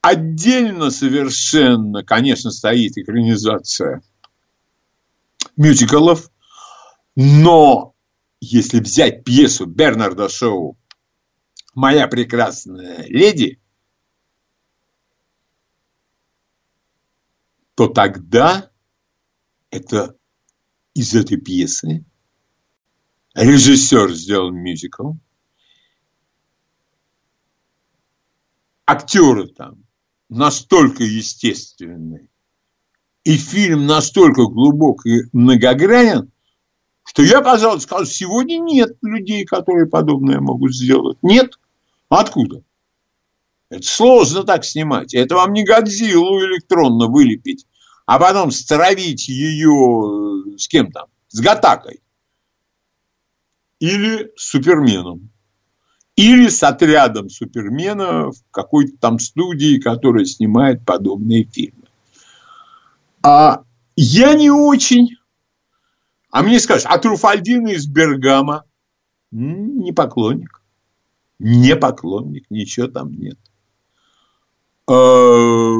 [0.00, 4.02] Отдельно совершенно, конечно, стоит экранизация
[5.56, 6.28] мюзиклов,
[7.14, 7.91] но
[8.44, 10.76] если взять пьесу Бернарда Шоу
[11.74, 13.62] «Моя прекрасная леди»,
[17.76, 18.72] то тогда
[19.70, 20.16] это
[20.92, 22.04] из этой пьесы
[23.34, 25.12] режиссер сделал мюзикл,
[28.86, 29.84] актеры там
[30.28, 32.28] настолько естественные,
[33.22, 36.31] и фильм настолько глубок и многогранен,
[37.12, 41.18] что я, пожалуй, скажу, сегодня нет людей, которые подобное могут сделать.
[41.20, 41.58] Нет.
[42.08, 42.62] Откуда?
[43.68, 45.12] Это сложно так снимать.
[45.12, 47.66] Это вам не Годзиллу электронно вылепить,
[48.06, 51.08] а потом стравить ее э, с кем там?
[51.28, 52.00] С Гатакой
[53.78, 55.28] или с Суперменом.
[56.16, 61.88] Или с отрядом Супермена в какой-то там студии, которая снимает подобные фильмы.
[63.22, 63.64] А
[63.96, 65.18] я не очень.
[66.32, 68.64] А мне скажешь, а Труфальдина из Бергама?
[69.30, 70.62] Не поклонник.
[71.38, 73.38] Не поклонник, ничего там нет.
[74.88, 75.74] А,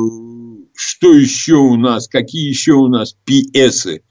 [0.75, 2.07] что еще у нас?
[2.07, 4.05] Какие еще у нас пьесы?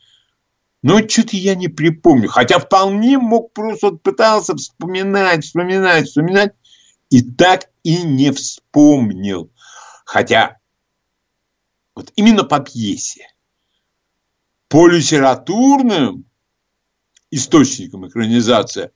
[0.82, 2.28] Но что-то я не припомню.
[2.28, 6.54] Хотя вполне мог просто пытался вспоминать, вспоминать, вспоминать.
[7.12, 9.52] И так и не вспомнил.
[10.06, 10.58] Хотя
[11.94, 13.28] вот именно по пьесе.
[14.70, 16.26] По литературным
[17.32, 18.92] источникам экранизация,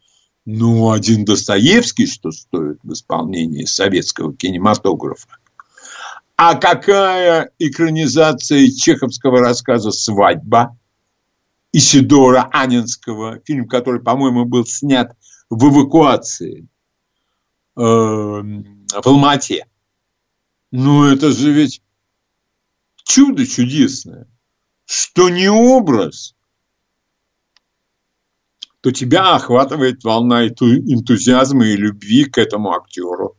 [0.46, 5.38] ну, один Достоевский, что стоит в исполнении советского кинематографа.
[6.38, 10.78] А какая экранизация чеховского рассказа «Свадьба»?
[11.72, 15.14] Исидора Анинского, фильм, который, по-моему, был снят
[15.50, 16.68] в эвакуации
[17.76, 19.68] э, в Алмате.
[20.72, 21.82] Ну, это же ведь
[23.04, 24.28] чудо чудесное,
[24.86, 26.36] что не образ,
[28.86, 33.36] то тебя охватывает волна энтузиазма и любви к этому актеру.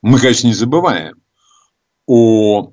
[0.00, 1.20] Мы, конечно, не забываем
[2.06, 2.72] о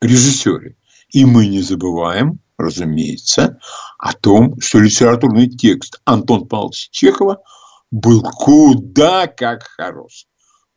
[0.00, 0.76] режиссере.
[1.08, 3.58] И мы не забываем, разумеется,
[3.98, 7.42] о том, что литературный текст Антон Павловича Чехова
[7.90, 10.28] был куда как хорош.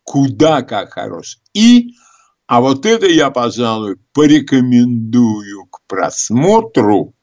[0.01, 1.37] Куда как хорош.
[1.53, 1.93] И,
[2.47, 7.13] а вот это я, пожалуй, порекомендую к просмотру.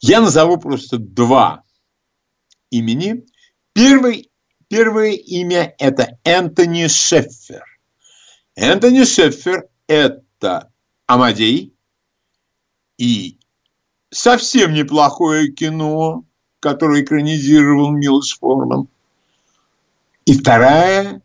[0.00, 1.62] Я назову просто два
[2.70, 3.26] имени.
[3.72, 4.30] Первый,
[4.68, 7.64] первое имя– это Энтони Шеффер.
[8.54, 10.70] Энтони Шеффер– это
[11.06, 11.74] Амадей
[12.98, 13.38] и
[14.10, 16.24] совсем неплохое кино,
[16.60, 18.88] которое экранизировал Милош Форман.
[20.24, 21.22] И вторая,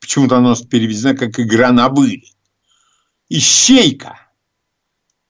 [0.00, 2.24] почему-то она переведена как «Игра на вылет».
[3.28, 4.18] Ищейка.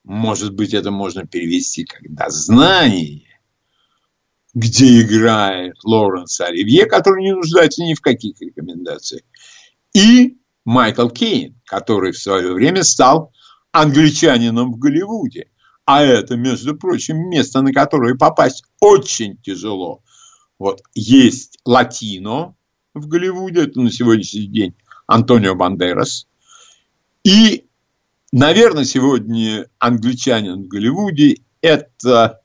[0.04, 3.31] Может быть, это можно перевести как «Дознание»,
[4.54, 9.22] где играет Лоренс Оливье, который не нуждается ни в каких рекомендациях.
[9.94, 13.32] И Майкл Кейн, который в свое время стал
[13.72, 15.48] англичанином в Голливуде.
[15.84, 20.02] А это, между прочим, место, на которое попасть очень тяжело.
[20.58, 22.54] Вот есть латино
[22.94, 24.74] в Голливуде, это на сегодняшний день
[25.06, 26.28] Антонио Бандерас.
[27.24, 27.66] И,
[28.30, 32.41] наверное, сегодня англичанин в Голливуде– это,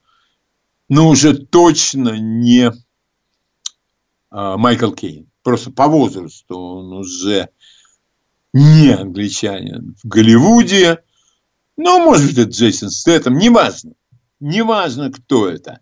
[0.88, 2.72] ну, уже точно не
[4.30, 5.30] а, Майкл Кейн.
[5.42, 7.50] Просто по возрасту он уже
[8.52, 11.02] не англичанин в Голливуде.
[11.76, 13.92] Ну, может быть, это Джейсон Стэттем, неважно.
[14.40, 15.80] Неважно, кто это.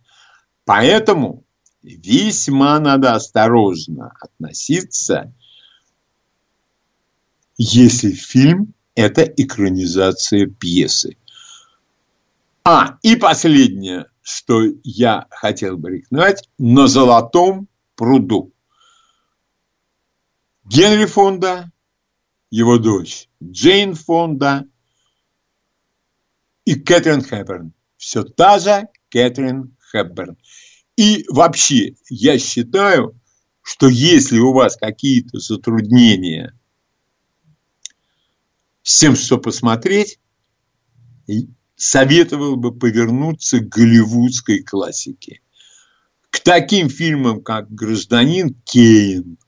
[0.65, 1.45] Поэтому
[1.83, 5.33] весьма надо осторожно относиться,
[7.57, 11.17] если фильм– это экранизация пьесы.
[12.65, 18.53] А, и последнее, что я хотел бы рекомендовать, «На золотом пруду».
[20.65, 21.71] Генри Фонда
[22.51, 24.67] его дочь Джейн Фонда
[26.65, 27.73] и Кэтрин Хэбберн.
[27.99, 30.37] Все та же Кэтрин Хэбберн.
[30.97, 33.21] И вообще, я считаю,
[33.63, 36.59] что если у вас какие-то затруднения
[38.83, 40.19] с тем, что посмотреть,
[41.77, 45.41] советовал бы повернуться к голливудской классике.
[46.31, 49.39] К таким фильмам, как «Гражданин Кейн»,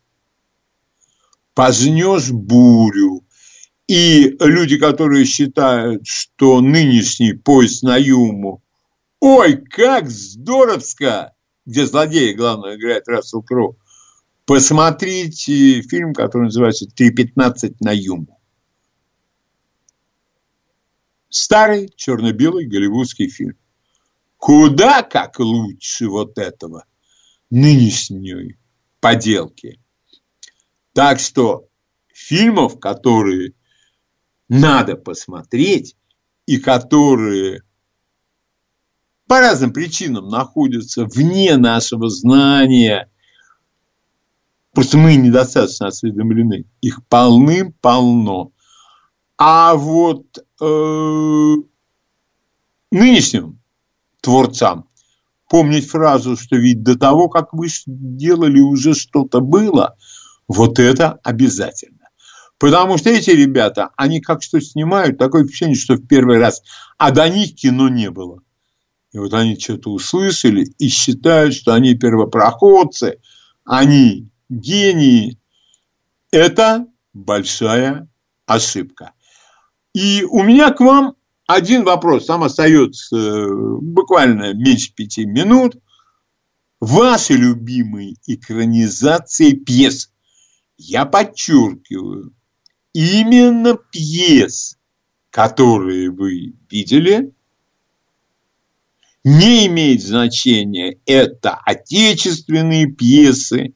[1.55, 3.25] пожнешь бурю.
[3.89, 8.63] И люди, которые считают, что нынешний поезд на Юму,
[9.19, 11.33] ой, как здоровско,
[11.67, 13.77] где злодея главное играет Рассел Кроу,
[14.45, 18.38] посмотрите фильм, который называется «3.15 на Юму».
[21.29, 23.57] Старый черно-белый голливудский фильм.
[24.37, 26.85] Куда как лучше вот этого
[27.51, 28.57] нынешней
[29.01, 29.81] поделки–
[30.99, 31.69] так что
[32.13, 33.53] фильмов, которые
[34.49, 35.95] надо посмотреть
[36.45, 37.63] и которые
[39.29, 43.09] по разным причинам находятся вне нашего знания,
[44.73, 48.51] просто мы недостаточно осведомлены, их полным-полно.
[49.39, 50.27] А вот
[50.61, 51.55] э,
[52.91, 53.61] нынешним
[54.21, 54.89] творцам
[55.49, 59.97] помнить фразу, что ведь до того, как вы делали, уже что-то было–
[60.49, 62.09] вот это обязательно.
[62.59, 66.63] Потому что эти ребята, они как что снимают, такое впечатление, что в первый раз,
[66.97, 68.41] а до них кино не было.
[69.13, 73.21] И вот они что-то услышали и считают, что они первопроходцы,
[73.65, 75.39] они гении.
[76.33, 78.09] Это большая
[78.45, 79.13] ошибка.
[79.95, 81.15] И у меня к вам
[81.47, 83.49] один вопрос, там остается э,
[83.81, 85.77] буквально меньше пяти минут.
[86.81, 90.13] Ваши любимые экранизации пьес–
[90.79, 92.33] я подчеркиваю,
[92.95, 94.79] именно пьес,
[95.31, 97.33] которые вы видели,
[99.25, 103.75] не имеет значения, это отечественные пьесы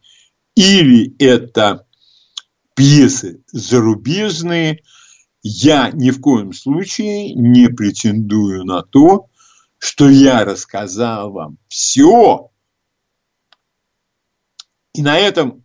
[0.54, 1.86] или это
[2.74, 4.82] пьесы зарубежные.
[5.42, 9.28] Я ни в коем случае не претендую на то,
[9.78, 12.50] что я рассказал вам все.
[14.94, 15.64] И на этом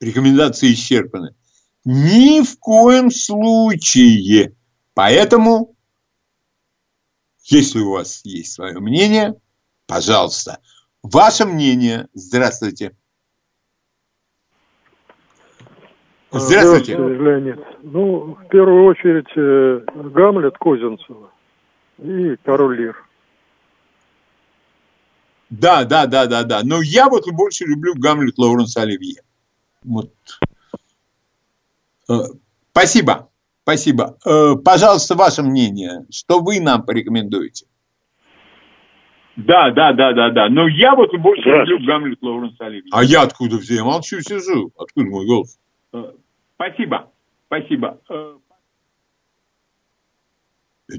[0.00, 1.36] рекомендации исчерпаны.
[1.84, 4.56] Ни в коем случае.
[4.94, 5.76] Поэтому,
[7.44, 9.34] если у вас есть свое мнение,
[9.86, 10.58] пожалуйста.
[11.02, 12.08] Ваше мнение.
[12.12, 12.96] Здравствуйте.
[16.32, 16.94] Здравствуйте.
[16.94, 17.58] Здравствуйте, Леонид.
[17.82, 19.80] Ну, в первую очередь, э,
[20.10, 21.30] Гамлет Козинцева
[21.98, 22.96] и Король Лир.
[25.50, 26.60] Да, да, да, да, да.
[26.62, 29.22] Но я вот больше люблю Гамлет Лоуренса Оливье.
[29.82, 30.12] Вот.
[32.08, 32.12] Э,
[32.70, 33.28] спасибо,
[33.64, 34.16] спасибо.
[34.24, 36.06] Э, пожалуйста, ваше мнение.
[36.10, 37.66] Что вы нам порекомендуете?
[39.34, 40.48] Да, да, да, да, да.
[40.48, 42.90] Но я вот больше люблю Гамлет Лоуренса Оливье.
[42.92, 43.74] А я откуда все?
[43.76, 44.70] Я молчу, сижу.
[44.76, 45.58] Откуда мой голос?
[46.60, 47.10] Э, спасибо,
[47.46, 47.98] спасибо.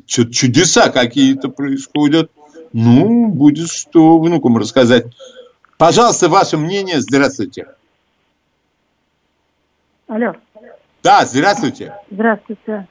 [0.05, 2.31] Что-то чудеса какие-то происходят.
[2.73, 5.05] Ну, будет что внукам рассказать.
[5.77, 7.01] Пожалуйста, ваше мнение.
[7.01, 7.67] Здравствуйте.
[10.07, 10.35] Алло.
[11.03, 11.93] Да, здравствуйте.
[12.09, 12.87] Здравствуйте.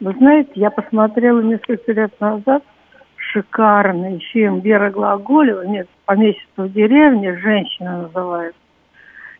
[0.00, 2.64] Вы знаете, я посмотрела несколько лет назад
[3.16, 8.60] шикарный фильм Вера Глаголева, нет, «Помещество в деревне», «Женщина» называется.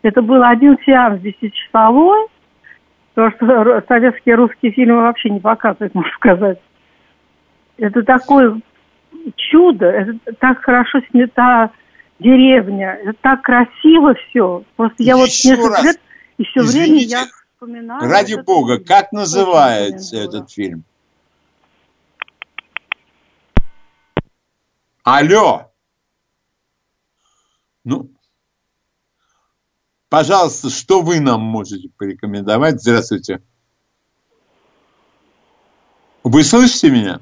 [0.03, 2.29] Это был один сеанс десятичасовой,
[3.15, 6.59] потому что советские русские фильмы вообще не показывают, можно сказать.
[7.77, 8.61] Это такое
[9.37, 11.71] чудо, это так хорошо снята
[12.19, 14.65] деревня, это так красиво все.
[14.77, 15.85] Просто я вот несколько раз.
[15.85, 16.01] лет,
[16.39, 18.11] и все Извините, время я вспоминаю.
[18.11, 18.87] Ради бога, фильм.
[18.87, 20.85] как называется этот фильм?
[25.05, 25.73] Алло!
[27.85, 28.09] Ну,
[30.13, 32.83] пожалуйста, что вы нам можете порекомендовать?
[32.83, 33.41] Здравствуйте.
[36.23, 37.21] Вы слышите меня?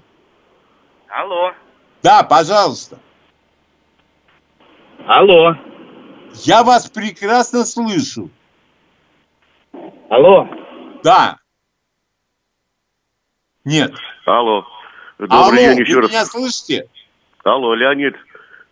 [1.06, 1.52] Алло.
[2.02, 2.98] Да, пожалуйста.
[5.06, 5.54] Алло.
[6.42, 8.28] Я вас прекрасно слышу.
[10.08, 10.48] Алло.
[11.04, 11.38] Да.
[13.64, 13.94] Нет.
[14.26, 14.66] Алло.
[15.18, 16.10] Добрый Алло, день еще вы раз.
[16.10, 16.88] меня слышите?
[17.44, 18.16] Алло, Леонид,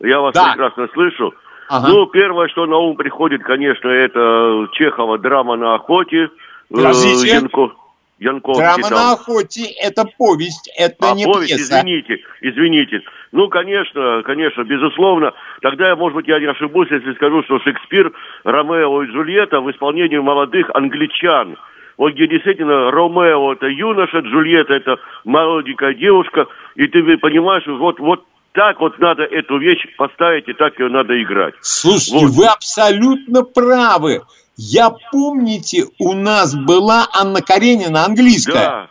[0.01, 0.51] я вас Да.
[0.55, 1.32] прекрасно слышу.
[1.69, 1.89] Ага.
[1.89, 6.24] Ну, первое, что на ум приходит, конечно, это Чехова драма на охоте.
[6.70, 7.36] Э, Подождите.
[7.36, 7.73] Янко-
[8.20, 8.99] Янковский Драма там.
[8.99, 11.78] на охоте– это повесть, это А, не повесть, пьеса.
[11.81, 13.03] извините, извините.
[13.31, 15.32] Ну, конечно, конечно, безусловно.
[15.62, 18.12] Тогда, может быть, я не ошибусь, если скажу, что Шекспир,
[18.45, 21.57] Ромео и Джульетта в исполнении молодых англичан.
[21.97, 28.24] Вот где действительно Ромео это юноша, Джульетта это молоденькая девушка, и ты понимаешь, вот, вот
[28.59, 31.55] так вот надо эту вещь поставить, и так ее надо играть.
[31.61, 34.23] Слушайте, вы абсолютно правы.
[34.57, 38.55] Я, помните, у нас была Анна Каренина английская.
[38.55, 38.89] Да.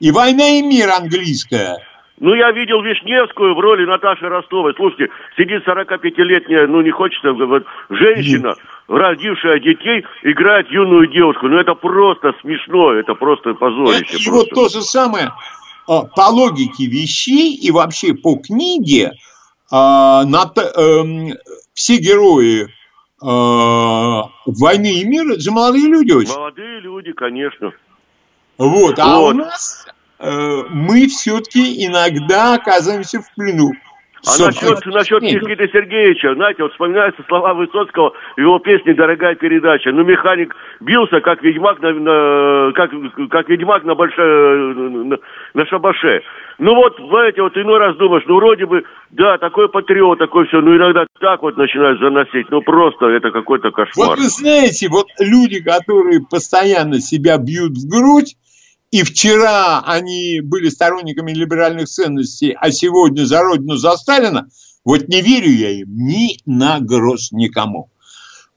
[0.00, 1.78] И «Война и мир» английская.
[2.20, 4.74] Ну, я видел Вишневскую в роли Наташи Ростовой.
[4.76, 5.08] Слушайте,
[5.38, 8.54] сидит 45-летняя, ну, не хочется, вот, женщина,
[8.86, 11.48] родившая детей, играет юную девушку.
[11.48, 14.18] Ну, это просто смешно, это просто позорище.
[14.18, 15.32] И вот то же самое
[15.86, 19.12] по логике вещей и вообще по книге
[19.70, 21.34] Ната- эм,
[21.72, 22.68] все герои
[23.26, 26.34] а, «Войны и мира» это же молодые люди очень.
[26.34, 27.72] Молодые люди, конечно.
[28.58, 29.34] Вот, а Вот.
[29.34, 29.86] у нас
[30.18, 33.72] э, мы все-таки иногда оказываемся в плену.
[34.26, 35.22] А насчет, насчет.
[35.22, 39.92] Никиты Сергеевича, знаете, вот вспоминаются слова Высоцкого в его песне «Дорогая передача».
[39.92, 42.90] Ну, механик бился, как ведьмак на, на- как,
[43.30, 45.18] как ведьмак на большой, на,
[45.54, 46.22] на шабаше.
[46.58, 50.60] Ну вот, знаете, вот иной раз думаешь, ну вроде бы, да, такой патриот, такой все,
[50.60, 54.10] ну иногда так вот начинаешь заносить, ну просто это какой-то кошмар.
[54.10, 58.36] Вот вы знаете, вот люди, которые постоянно себя бьют в грудь,
[58.94, 64.48] и вчера они были сторонниками либеральных ценностей, а сегодня за Родину, за Сталина,
[64.84, 67.90] вот не верю я им ни на грош никому.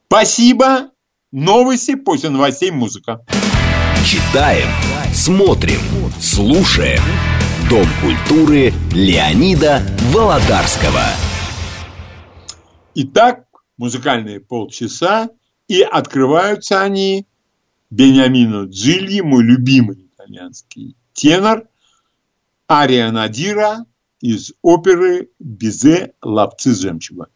[0.06, 0.92] Спасибо.
[1.32, 3.26] Новости, после новостей музыка.
[4.06, 4.68] Читаем,
[5.12, 5.82] смотрим,
[6.22, 7.02] слушаем.
[7.68, 9.82] Дом культуры Леонида
[10.14, 11.02] Володарского.
[12.94, 13.46] Итак,
[13.80, 15.32] музыкальные полчаса,
[15.68, 17.26] и открываются они
[17.90, 21.68] Бениамино Джильи, мой любимый итальянский тенор,
[22.70, 23.86] Ария Надира
[24.20, 26.14] из оперы «Бизе.
[26.22, 27.30] Ловцы жемчуга».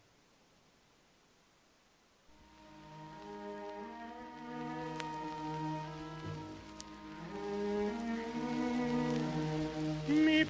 [10.08, 10.44] Mi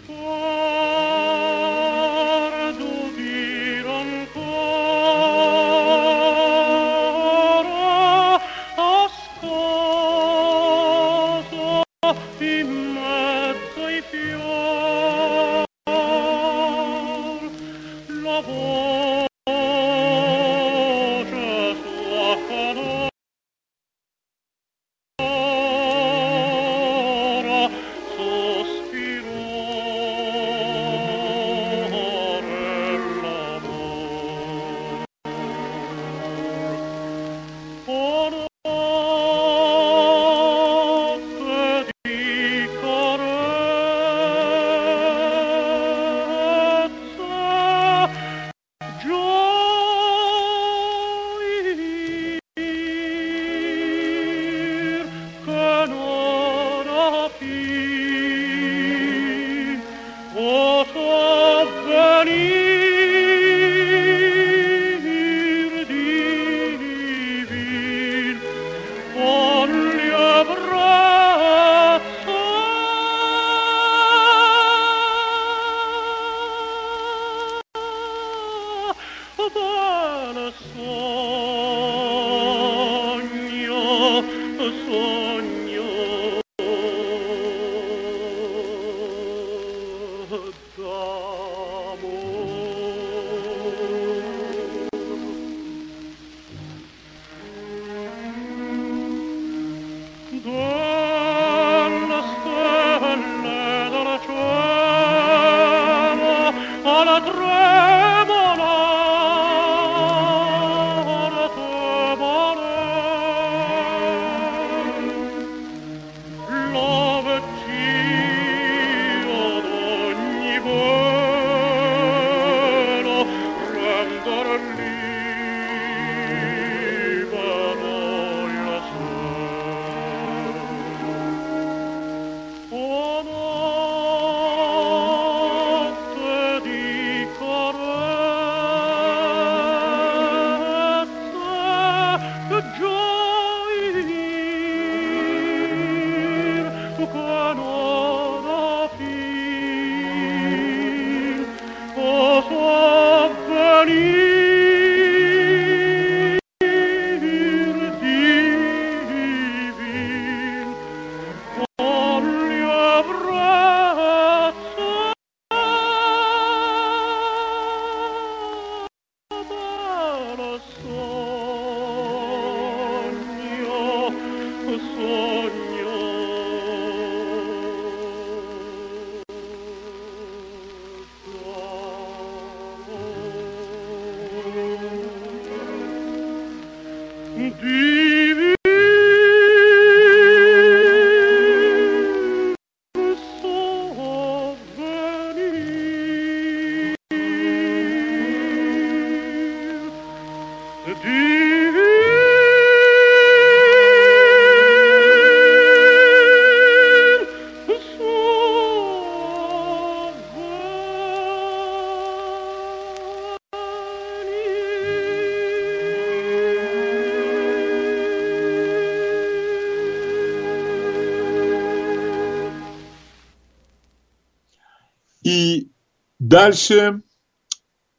[226.32, 227.02] дальше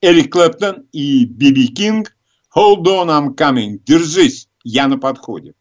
[0.01, 2.15] Эрик Клэптон и Биби Кинг
[2.55, 3.79] Hold on, I'm coming.
[3.85, 5.53] Держись, я на подходе.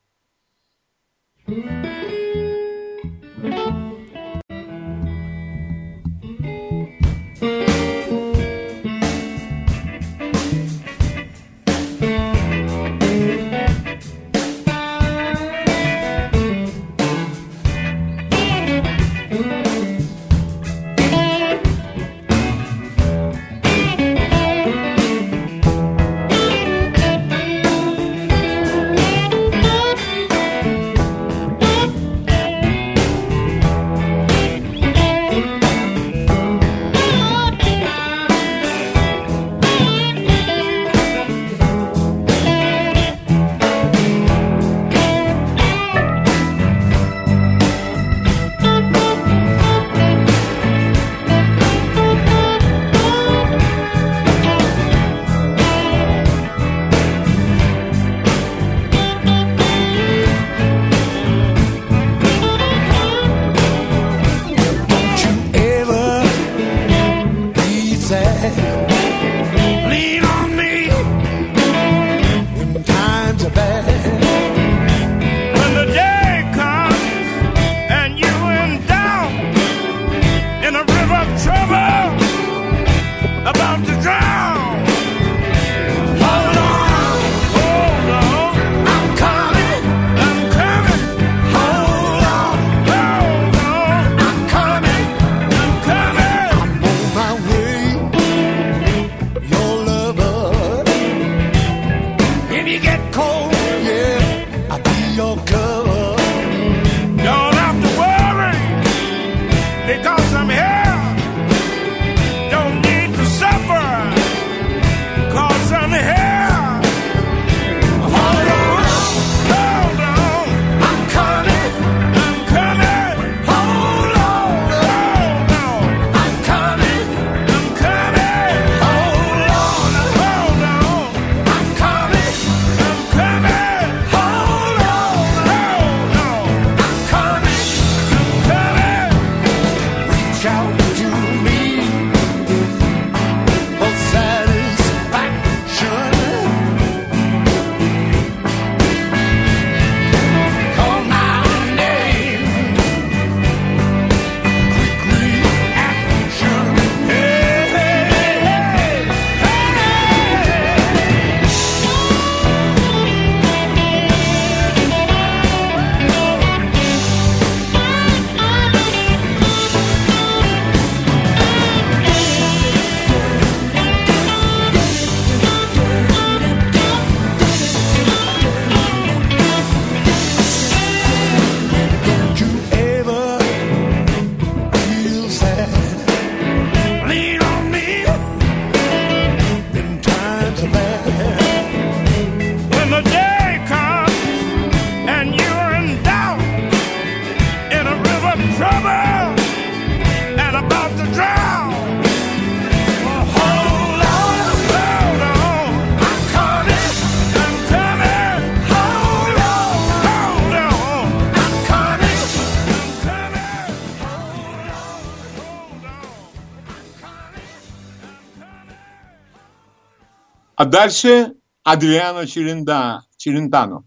[220.72, 223.84] Дальше Адриано Челенда, Челентано.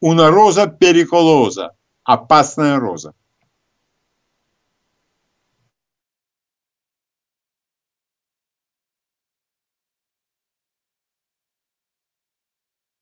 [0.00, 1.70] Una роза периколоза.
[2.04, 3.14] Опасная роза.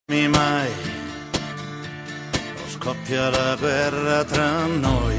[0.07, 0.71] mai
[2.69, 5.14] scoppia la guerra tra noi.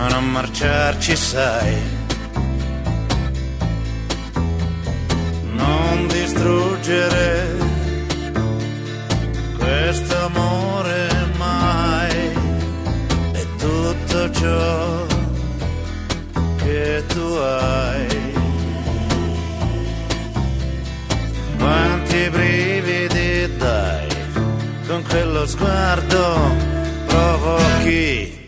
[0.00, 1.76] Ma non marciarci sai.
[5.52, 7.56] Non distruggere
[9.58, 12.16] questo amore mai
[13.32, 15.06] è tutto ciò
[16.56, 18.06] che tu hai.
[21.58, 24.08] Quanti brividi dai
[24.86, 26.54] con quello sguardo
[27.06, 28.39] provochi.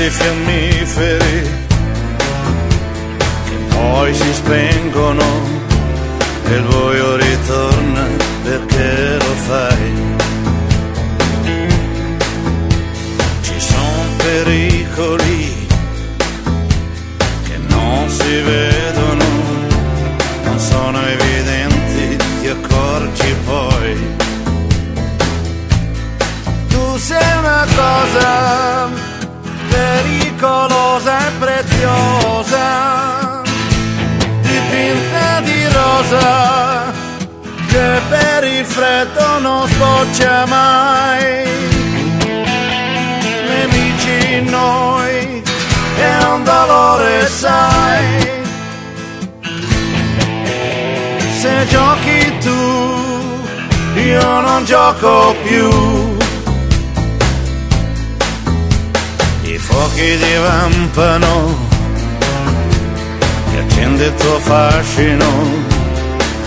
[0.00, 1.50] Tu accendi i fiammiferi
[3.44, 5.24] che poi si spengono
[6.46, 8.06] e il buio ritorna
[8.42, 9.92] perché lo fai.
[13.42, 15.66] Ci sono pericoli
[17.44, 18.99] che non si vedono,
[40.10, 41.44] sboccia mai.
[43.48, 45.42] Nemici noi
[45.98, 48.28] è un dolore, sai.
[51.40, 56.18] Se giochi tu, io non gioco più.
[59.42, 61.68] I fuochi divampano
[63.50, 65.26] che accende il tuo fascino,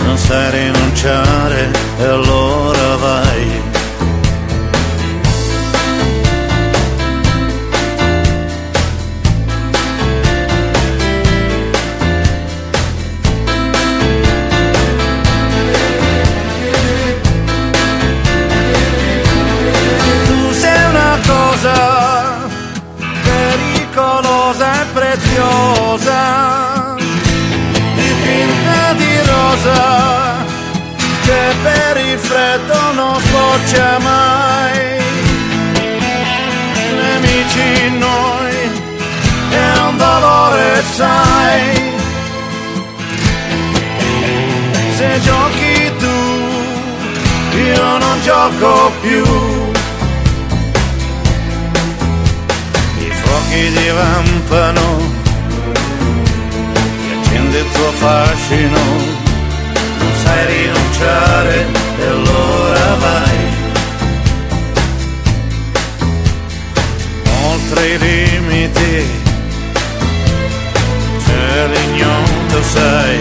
[0.04, 2.83] non sai rinunciare e allora
[3.34, 3.62] vai.
[20.26, 21.76] Tu sei una cosa
[23.22, 26.22] pericolosa e preziosa,
[27.96, 30.34] dipinta di rosa,
[31.24, 32.73] che per il freddo
[33.34, 35.02] non sboccia mai.
[36.98, 38.56] Nemici noi,
[39.50, 41.92] è un dolore, sai.
[44.96, 46.16] Se giochi tu,
[47.58, 49.24] io non gioco più.
[52.98, 54.86] I fuochi divampano,
[57.06, 58.82] che accende il tuo fascino,
[59.98, 61.66] non sai rinunciare
[61.98, 62.43] e allora
[62.98, 63.36] vai.
[67.46, 69.04] Oltre i limiti,
[71.24, 73.18] c'è l'ignoto, sai,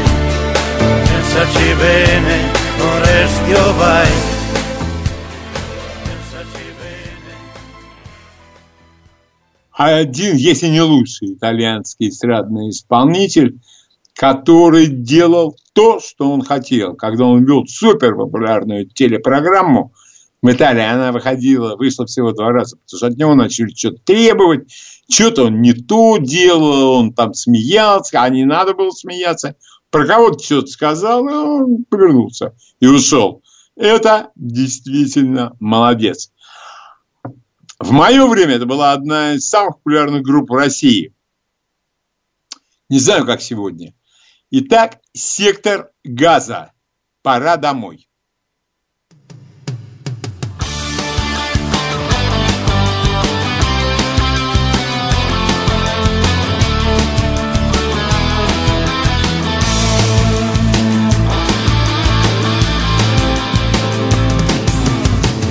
[0.78, 4.32] pensaci bene, o resti o vai.
[9.76, 13.60] один, если не лучший итальянский эстрадный исполнитель,
[14.16, 16.96] который делал то, что он хотел.
[16.96, 19.94] Когда он вел супер популярную телепрограмму
[20.42, 24.72] в Италии, она выходила, вышла всего два раза, потому что от него начали что-то требовать,
[25.10, 29.56] что-то он не то делал, он там смеялся, а не надо было смеяться.
[29.90, 33.42] Про кого-то что-то сказал, и он повернулся и ушел.
[33.76, 36.32] Это действительно молодец.
[37.80, 41.14] В мое время это была одна из самых популярных групп в России.
[42.90, 43.94] Не знаю, как сегодня.
[44.56, 46.74] Итак, сектор газа.
[47.24, 48.08] Пора домой.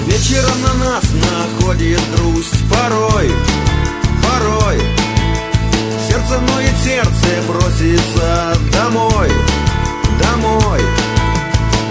[0.06, 3.32] Вечером на нас находит грусть порой,
[4.22, 5.01] порой
[6.22, 9.28] Сердце ноет, сердце просится домой,
[10.20, 10.80] домой.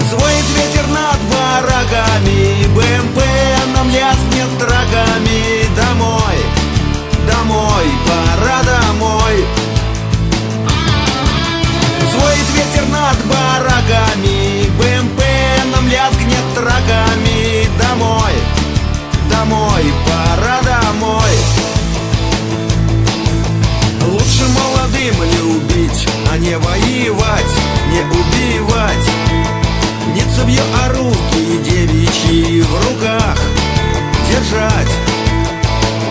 [0.09, 3.21] Звонит ветер над бараками, БМП
[3.75, 5.65] нам лязгнет драгами.
[5.75, 6.37] Домой,
[7.27, 9.45] домой, пора домой.
[12.11, 15.21] Звонит ветер над бараками БМП
[15.73, 18.33] нам лязгнет траками Домой,
[19.29, 19.70] домой,
[26.31, 27.53] а не воевать,
[27.91, 29.07] не убивать.
[30.13, 33.37] Не цевье, а руки девичьи в руках.
[34.29, 34.91] Держать.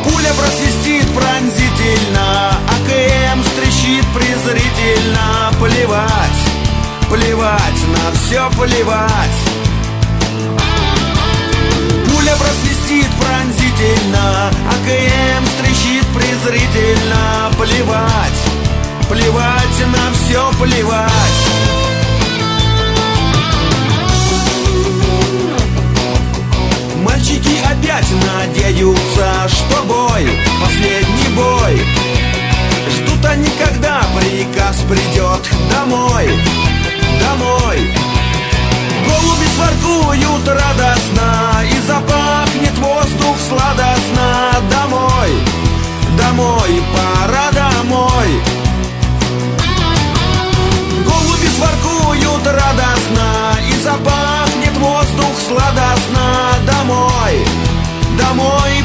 [0.05, 5.53] Пуля просвистит пронзительно, АКМ стрещит презрительно.
[5.59, 6.41] Плевать,
[7.09, 9.39] плевать, на все плевать.
[12.11, 17.51] Пуля просвистит пронзительно, АКМ стрещит презрительно.
[17.57, 18.50] Плевать,
[19.11, 21.09] плевать, на все плевать.
[27.03, 28.07] Мальчики опять
[28.37, 30.29] надеются, что бой,
[30.63, 31.83] последний бой.
[32.89, 35.43] Ждут они, когда приказ придет
[35.73, 36.31] домой,
[37.21, 37.79] домой.
[39.07, 44.53] Голуби своркуют радостно И запахнет воздух сладостно.
[44.71, 45.31] Домой,
[46.17, 48.61] домой, пора домой
[52.41, 56.21] своркуют радостно И запахнет воздух сладостно.
[56.67, 57.47] Домой,
[58.19, 58.85] домой,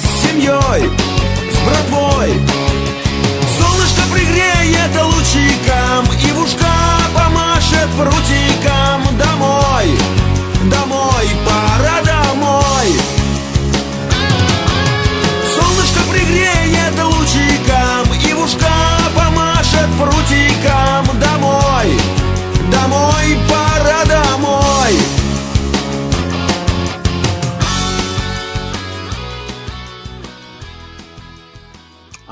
[0.00, 0.90] с семьей,
[1.50, 2.32] с братвой.
[3.58, 6.66] Солнышко пригреет лучиком и в ушка
[7.14, 8.81] помашет прутиком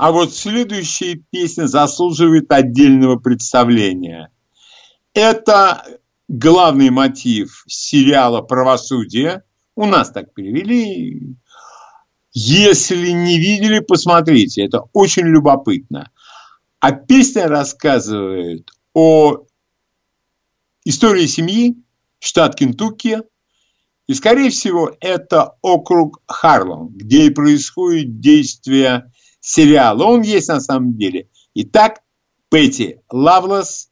[0.01, 4.31] А вот следующая песня заслуживает отдельного представления.
[5.13, 5.85] Это
[6.27, 9.43] главный мотив сериала «Правосудие».
[9.75, 11.35] У нас так перевели.
[12.33, 14.65] Если не видели, посмотрите.
[14.65, 16.09] Это очень любопытно.
[16.79, 19.45] А песня рассказывает о
[20.83, 21.77] истории семьи,
[22.17, 23.19] штат Кентукки.
[24.07, 29.10] И, скорее всего, это округ Харлом, где и происходит действие
[29.41, 30.05] сериала.
[30.05, 31.29] Он есть на самом деле.
[31.53, 32.01] Итак,
[32.49, 33.91] Петти Лавлес,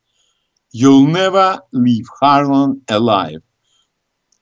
[0.74, 3.42] You'll never leave Harlan alive.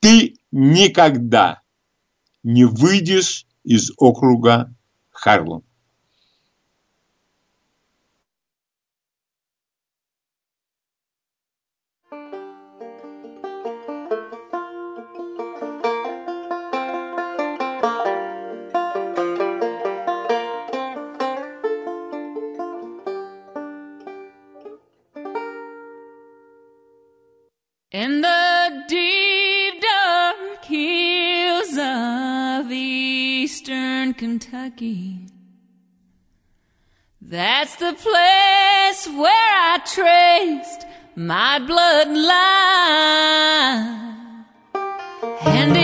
[0.01, 1.61] Ты никогда
[2.43, 4.75] не выйдешь из округа
[5.09, 5.63] Харлом.
[34.13, 35.27] Kentucky,
[37.21, 40.85] that's the place where I traced
[41.15, 42.05] my bloodline.
[45.45, 45.75] And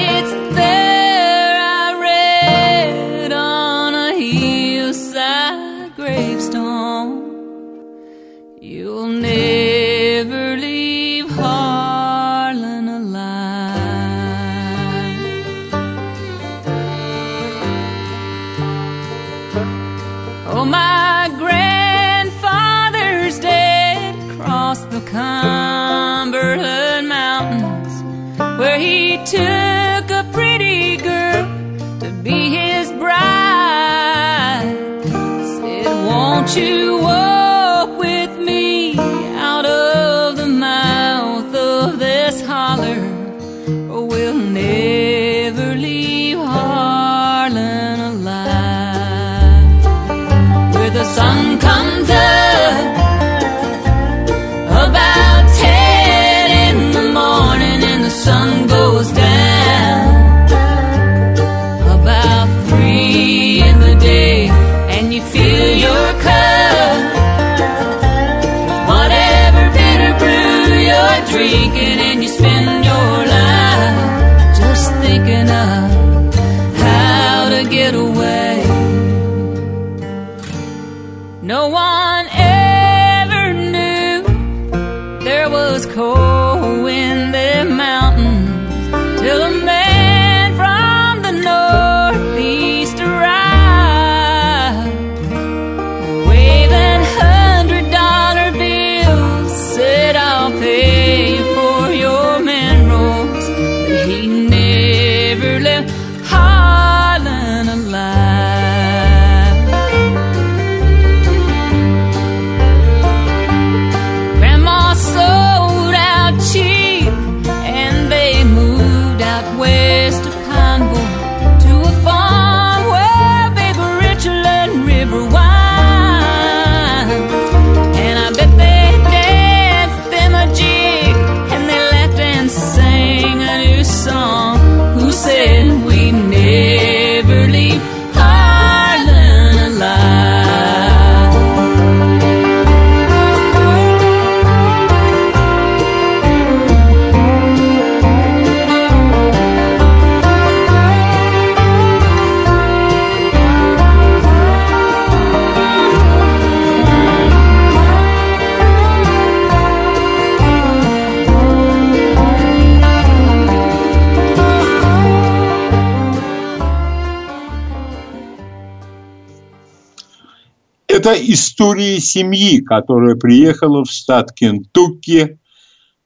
[171.14, 175.38] Это история семьи, которая приехала в штат Кентукки,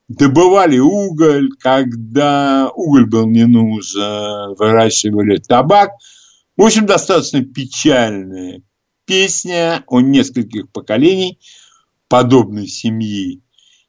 [0.10, 5.92] добывали уголь, когда уголь был не нужен, выращивали табак.
[6.58, 8.62] В общем, достаточно печальная
[9.06, 11.40] песня о нескольких поколений
[12.10, 13.42] подобной семьи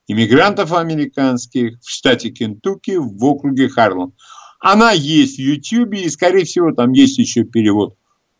[0.07, 4.12] иммигрантов американских в штате Кентукки в округе Харлем.
[4.61, 7.97] Она есть в Ютьюбе, и, скорее всего, там есть еще перевод.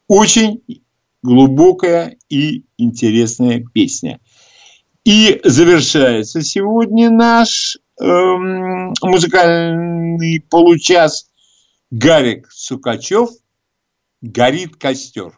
[0.07, 0.63] Очень
[1.23, 4.21] глубокая и интересная песня.
[5.05, 11.31] И завершается сегодня наш эм, музыкальный получас
[11.91, 13.31] Гарик Сукачев
[14.21, 15.38] «Горит костер».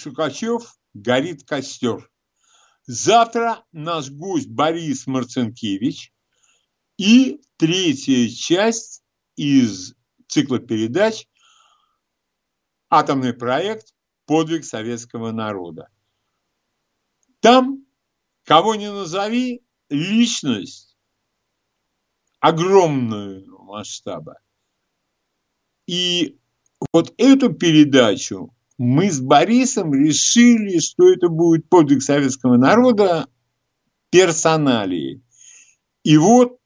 [0.00, 2.10] Сукачев «Горит костер».
[2.86, 6.12] Завтра наш гость Борис Марцинкевич
[6.96, 9.04] и третья часть
[9.36, 9.94] из
[10.26, 11.28] цикла передач
[12.88, 13.94] «Атомный проект.
[14.24, 15.88] Подвиг советского народа».
[17.40, 17.84] Там,
[18.44, 20.96] кого не назови, личность
[22.38, 24.40] огромного масштаба.
[25.86, 26.38] И
[26.92, 33.28] вот эту передачу мы с Борисом решили, что это будет подвиг советского народа
[34.08, 35.22] персоналии.
[36.02, 36.58] И вот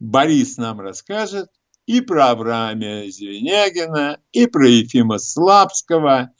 [0.00, 1.50] Борис нам расскажет
[1.86, 6.32] и про Авраамия Звенягина, и про Ефима Слабского,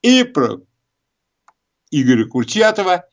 [0.00, 0.60] и про
[1.90, 3.04] Игоря Курчатова,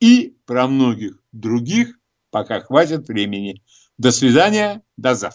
[0.00, 1.98] и про многих других,
[2.28, 3.62] пока хватит времени.
[3.96, 5.32] До свидания, до завтра.